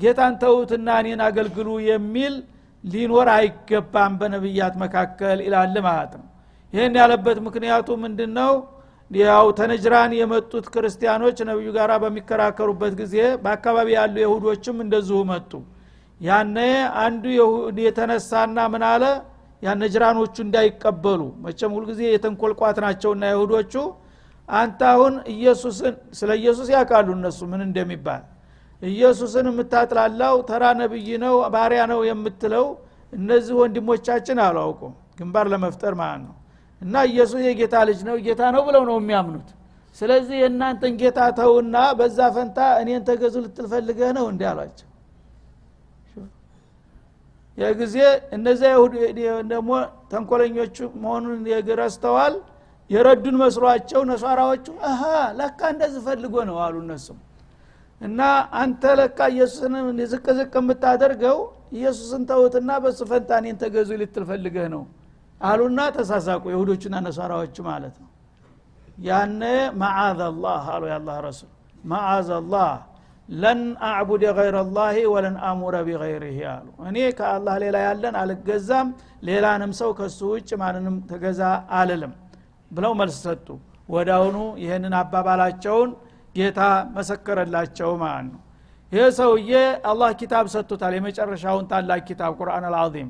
ጌታን 0.00 0.34
ተዉትና 0.42 0.88
እኔን 1.02 1.20
አገልግሉ 1.26 1.68
የሚል 1.88 2.34
ሊኖር 2.84 3.28
አይገባም 3.34 4.12
በነቢያት 4.20 4.74
መካከል 4.82 5.38
ይላል 5.46 5.74
ማለት 5.86 6.12
ነው። 6.20 6.26
ይህን 6.72 6.94
ያለበት 7.00 7.38
ምክንያቱ 7.46 7.88
ምንድን 8.04 8.30
ነው 8.38 8.52
ያው 9.10 9.46
ተነጅራን 9.58 10.12
የመጡት 10.18 10.66
ክርስቲያኖች 10.74 11.38
ነቢዩ 11.48 11.68
ጋር 11.76 11.90
በሚከራከሩበት 12.02 12.92
ጊዜ 13.00 13.14
በአካባቢ 13.44 13.88
ያሉ 13.96 14.14
የሁዶችም 14.22 14.76
እንደዚሁ 14.84 15.20
መጡ። 15.30 15.52
ያነ 16.20 16.56
አንዱ 17.02 17.24
የተነሳና 17.84 18.58
ምን 18.72 18.84
አለ? 18.90 19.04
ያነጅራኖቹ 19.62 20.34
እንዳይቀበሉ። 20.44 21.20
መቸም 21.44 21.72
ሁልጊዜ 21.76 22.00
የተንኮልቋት 22.08 22.76
ናቸውና 22.84 23.24
የሁዶቹ 23.32 23.74
አንተ 24.48 24.80
አሁን 24.92 25.14
ኢየሱስን 25.34 25.94
ስለ 26.18 26.30
ኢየሱስ 26.40 26.68
ያውቃሉ 26.74 27.08
እነሱ 27.18 27.40
ምን 27.50 27.60
እንደሚባል 27.66 28.22
ኢየሱስን 28.82 29.46
የምታጥላላው 29.50 30.36
ተራ 30.48 30.64
ነብይ 30.78 31.08
ነው 31.24 31.34
ባሪያ 31.54 31.82
ነው 31.92 32.00
የምትለው 32.08 32.66
እነዚህ 33.12 33.54
ወንድሞቻችን 33.60 34.38
አላውቁም። 34.44 34.92
ግንባር 35.18 35.46
ለመፍጠር 35.52 35.94
ማለት 36.00 36.20
ነው። 36.26 36.34
እና 36.82 36.94
ኢየሱስ 37.10 37.40
የጌታ 37.46 37.76
ልጅ 37.88 38.00
ነው 38.08 38.14
ጌታ 38.26 38.42
ነው 38.54 38.62
ብለው 38.68 38.82
ነው 38.90 38.96
የሚያምኑት። 39.00 39.48
ስለዚህ 39.96 40.36
የእናንተን 40.42 40.94
ጌታ 41.00 41.20
ተውና 41.38 41.76
በዛ 41.98 42.18
ፈንታ 42.36 42.58
እኔን 42.82 43.02
ተገዙ 43.08 43.34
ልትልፈልገህ 43.44 44.10
ነው 44.18 44.26
እንዲ 44.32 44.42
አሏቸው። 44.50 44.86
የጊዜ 47.58 47.96
እነዚያ 48.36 48.70
ደግሞ 49.50 49.70
ተንኮለኞቹ 50.12 50.76
መሆኑን 51.02 51.40
ረስተዋል 51.80 52.34
የረዱን 52.90 53.36
መስሏቸው 53.42 54.00
ነሷራዎቹ 54.10 54.66
አሀ 54.88 55.02
ለካ 55.38 55.60
እንደዚህ 55.74 56.00
ፈልጎ 56.06 56.34
ነው 56.48 56.56
አሉ 56.64 56.76
እነሱም 56.84 57.18
እና 58.00 58.20
አንተ 58.60 58.82
ለካ 58.98 59.18
ኢየሱስን 59.34 59.74
ዝቅ 60.12 60.26
ዝቅ 60.38 60.52
የምታደርገው 60.60 61.38
ኢየሱስን 61.72 62.22
ተውትና 62.30 62.70
በሱ 62.84 63.00
ተገዙ 63.60 63.90
ልትል 64.00 64.24
ፈልገህ 64.30 64.66
ነው 64.74 64.82
አሉና 65.40 65.80
ተሳሳቁ 65.96 66.44
የሁዶቹና 66.52 66.96
ነሷራዎቹ 67.04 67.56
ማለት 67.68 67.94
ነው። 68.02 68.08
ያነ 69.02 69.42
መዓዝ 69.80 70.18
አላህ 70.26 70.64
አሉ 70.74 70.82
የአላህ 70.90 71.16
ረሱል። 71.26 71.50
መዓዝ 71.84 72.28
አላህ 72.38 72.70
ለን 73.28 73.60
አዕቡድ 73.88 74.22
ገይረ 74.38 74.56
ላህ 74.70 74.96
ወለን 75.12 75.36
አሙረ 75.48 75.76
ቢገይርህ 75.86 76.38
አሉ። 76.52 76.66
እኔ 76.88 76.96
ከአላህ 77.18 77.54
ሌላ 77.64 77.76
ያለን 77.86 78.14
አልገዛም 78.22 78.88
ሌላንም 79.28 79.72
ሰው 79.80 79.90
ከሱ 79.98 80.20
ውጭ 80.34 80.50
ማንንም 80.62 80.96
ተገዛ 81.10 81.40
አልልም 81.78 82.12
ብለው 82.70 82.92
መልስ 83.00 83.18
ሰጡ። 83.26 83.46
ወዳውኑ 83.88 84.36
ይህንን 84.62 84.94
አባባላቸውን 85.00 85.90
ጌታ 86.34 86.60
መሰከረላቸው 86.96 87.90
ማለት 88.02 88.26
ነው። 88.28 88.40
ይህ 88.92 89.08
ሰውዬ 89.18 89.52
አላህ 89.84 90.10
ኪታብ 90.20 90.46
ሰጥቶታል። 90.54 90.92
የመጨረሻውን 90.96 91.64
ታላቅ 91.72 92.00
ኪታብ 92.08 92.32
ቁርአን 92.40 92.64
አልዓዚም 92.68 93.08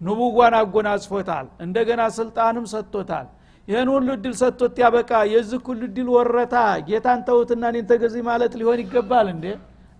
ንቡዋን 0.00 0.54
አጎናጽፎታል። 0.58 1.46
እንደገና 1.64 2.02
ስልጣንም 2.16 2.64
ሰጥቶታል። 2.72 3.26
ይህን 3.68 3.88
ሁሉ 3.94 4.08
እድል 4.16 4.34
ሰጥቶት 4.40 4.76
ያበቃ። 4.82 5.10
የዚህ 5.32 5.60
ሁሉ 5.66 5.80
እድል 5.88 6.08
ወረታ። 6.16 6.54
ጌታን 6.88 7.20
ተውትና 7.28 7.62
እኔን 7.72 7.86
ተገዚ 7.90 8.14
ማለት 8.28 8.52
ሊሆን 8.60 8.80
ይገባል 8.84 9.26
እንዴ? 9.34 9.44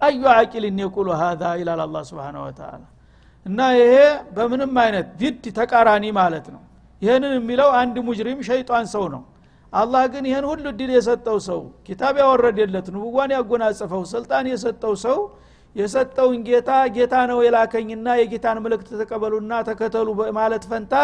አዩ 0.01 0.23
አቂልን 0.33 0.79
የቁሉ 0.83 1.09
ሀዛ 1.21 1.43
ይላል 1.61 1.81
አላ 1.85 1.97
ስብን 2.09 2.37
ወተላ 2.45 2.83
እና 3.47 3.59
ይሄ 3.79 3.95
በምንም 4.37 4.73
አይነት 4.85 5.07
ዲድ 5.21 5.45
ተቃራኒ 5.59 6.05
ማለት 6.19 6.47
ነው። 6.55 6.63
ይህንን 7.03 7.33
የሚለው 7.39 7.69
አንድ 7.79 7.97
ሙጅሪም 8.09 8.41
ሸይጣን 8.49 8.85
ሰው 8.95 9.05
ነው 9.15 9.23
አላህ 9.73 10.03
ግን 10.13 10.25
ይህን 10.29 10.47
ሁሉ 10.49 10.65
እድል 10.73 10.91
የሰጠው 10.95 11.39
ሰው 11.47 11.61
ኪታብ 11.87 12.15
ያወረደለት 12.23 12.87
ንቡዋን 12.95 13.31
ያጎናጸፈው 13.37 14.03
ስልጣን 14.13 14.47
የሰጠው 14.53 14.95
ሰው 15.05 15.19
የሰጠውን 15.77 16.41
ጌታ 16.49 16.71
ጌታ 16.97 17.15
ነው 17.31 17.39
የላከኝና 17.45 18.09
የጌታን 18.21 18.59
ምልክት 18.65 18.89
ተቀበሉና 19.01 19.53
ተከተሉ 19.69 20.09
ማለት 20.39 20.65
ፈንታ 20.71 20.95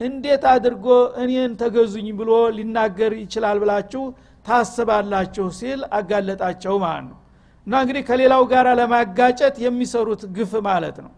እንዴት 0.00 0.44
አድርጎ 0.52 0.86
እኔን 1.22 1.52
ተገዙኝ 1.60 2.08
ብሎ 2.18 2.30
ሊናገር 2.56 3.12
ይችላል 3.20 3.58
ብላችሁ 3.62 4.02
ታስባላችሁ 4.46 5.46
ሲል 5.58 5.80
አጋለጣቸው 5.98 6.74
ማለት 6.84 7.06
ነው። 7.10 7.18
እና 7.66 7.74
እንግዲህ 7.82 8.02
ከሌላው 8.08 8.42
ጋር 8.50 8.66
ለማጋጨት 8.80 9.56
የሚሰሩት 9.64 10.22
ግፍ 10.36 10.52
ማለት 10.68 10.98
ነው። 11.04 11.12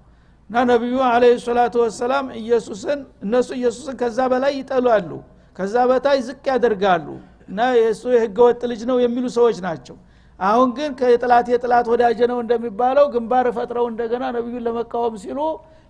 እና 0.51 0.59
ነቢዩ 0.71 0.99
አለ 1.09 1.25
ሰላቱ 1.43 1.75
ወሰላም 1.85 2.27
ኢየሱስን 2.41 3.01
እነሱ 3.25 3.49
ኢየሱስን 3.59 3.97
ከዛ 4.03 4.19
በላይ 4.33 4.53
ይጠላሉ 4.61 5.11
ከዛ 5.59 5.75
በታይ 5.91 6.19
ዝቅ 6.27 6.45
ያደርጋሉ። 6.53 7.07
እና 7.49 7.61
የእሱ 7.79 8.03
የህገወጥ 8.15 8.61
ልጅ 8.71 8.83
ነው 8.91 8.97
የሚሉ 9.05 9.27
ሰዎች 9.37 9.57
ናቸው። 9.67 9.97
አሁን 10.41 10.69
ግን 10.77 10.91
ከጥላት 10.99 11.47
የጥላት 11.53 11.87
ወዳጀ 11.93 12.21
ነው 12.33 12.39
እንደሚባለው 12.43 13.07
ግንባር 13.15 13.47
ፈጥረው 13.57 13.87
እንደገና 13.93 14.25
ነቢዩን 14.37 14.65
ለመቃወም 14.67 15.15
ሲሉ 15.23 15.39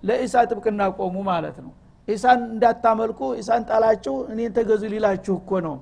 ለኢሳ 0.03 0.45
ጥብቅና 0.51 0.83
ቆሙ 0.99 1.17
ማለት 1.29 1.57
ነው። 1.65 1.73
ኢሳን 2.09 2.41
እንዳታመልኩ 2.49 3.21
ኢሳን 3.41 3.63
ጣላችሁ 3.71 4.15
እኔን 4.33 4.53
ተገዙ 4.59 4.83
ሊላችሁ 4.93 5.35
እኮ 5.41 5.51
ነው 5.67 5.75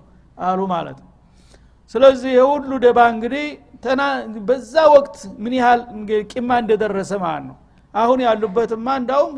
አሉ 0.46 0.60
ማለት 0.72 0.98
ነው። 1.02 1.10
ስለዚህ 1.94 2.30
የሁሉ 2.38 2.70
ደባ 2.84 2.98
እንግዲህ 3.14 3.46
በዛ 4.48 4.74
ወቅት 4.94 5.16
ምን 5.42 5.52
ያህል 5.58 5.80
ቂማ 6.32 6.50
እንደደረሰ 6.62 7.12
ማለት 7.24 7.44
ነው። 7.50 7.56
አሁን 7.94 8.18
ያሉበትማ 8.24 8.86
እንዳውም 9.00 9.34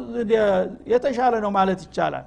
የተሻለ 0.92 1.34
ነው 1.44 1.50
ማለት 1.58 1.80
ይቻላል 1.87 2.26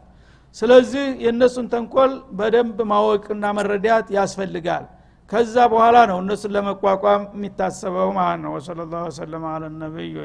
ስለዚህ 0.55 1.05
የእነሱን 1.25 1.67
ተንኮል 1.73 2.13
በደንብ 2.39 2.79
ማወቅና 2.91 3.43
መረዳት 3.57 4.07
ያስፈልጋል። 4.17 4.85
ከዛ 5.31 5.55
በኋላ 5.73 5.97
ነው 6.09 6.17
እነሱን 6.23 6.53
ለመቋቋም 6.55 7.23
የሚታሰበው 7.35 8.09
ማለት 8.17 8.41
ነው። 8.45 8.51
ወሰለ 8.57 8.79
ላሁ 8.91 9.03
ወሰለም 9.09 9.45
አለ 9.51 9.63
ነቢዩ 9.83 10.15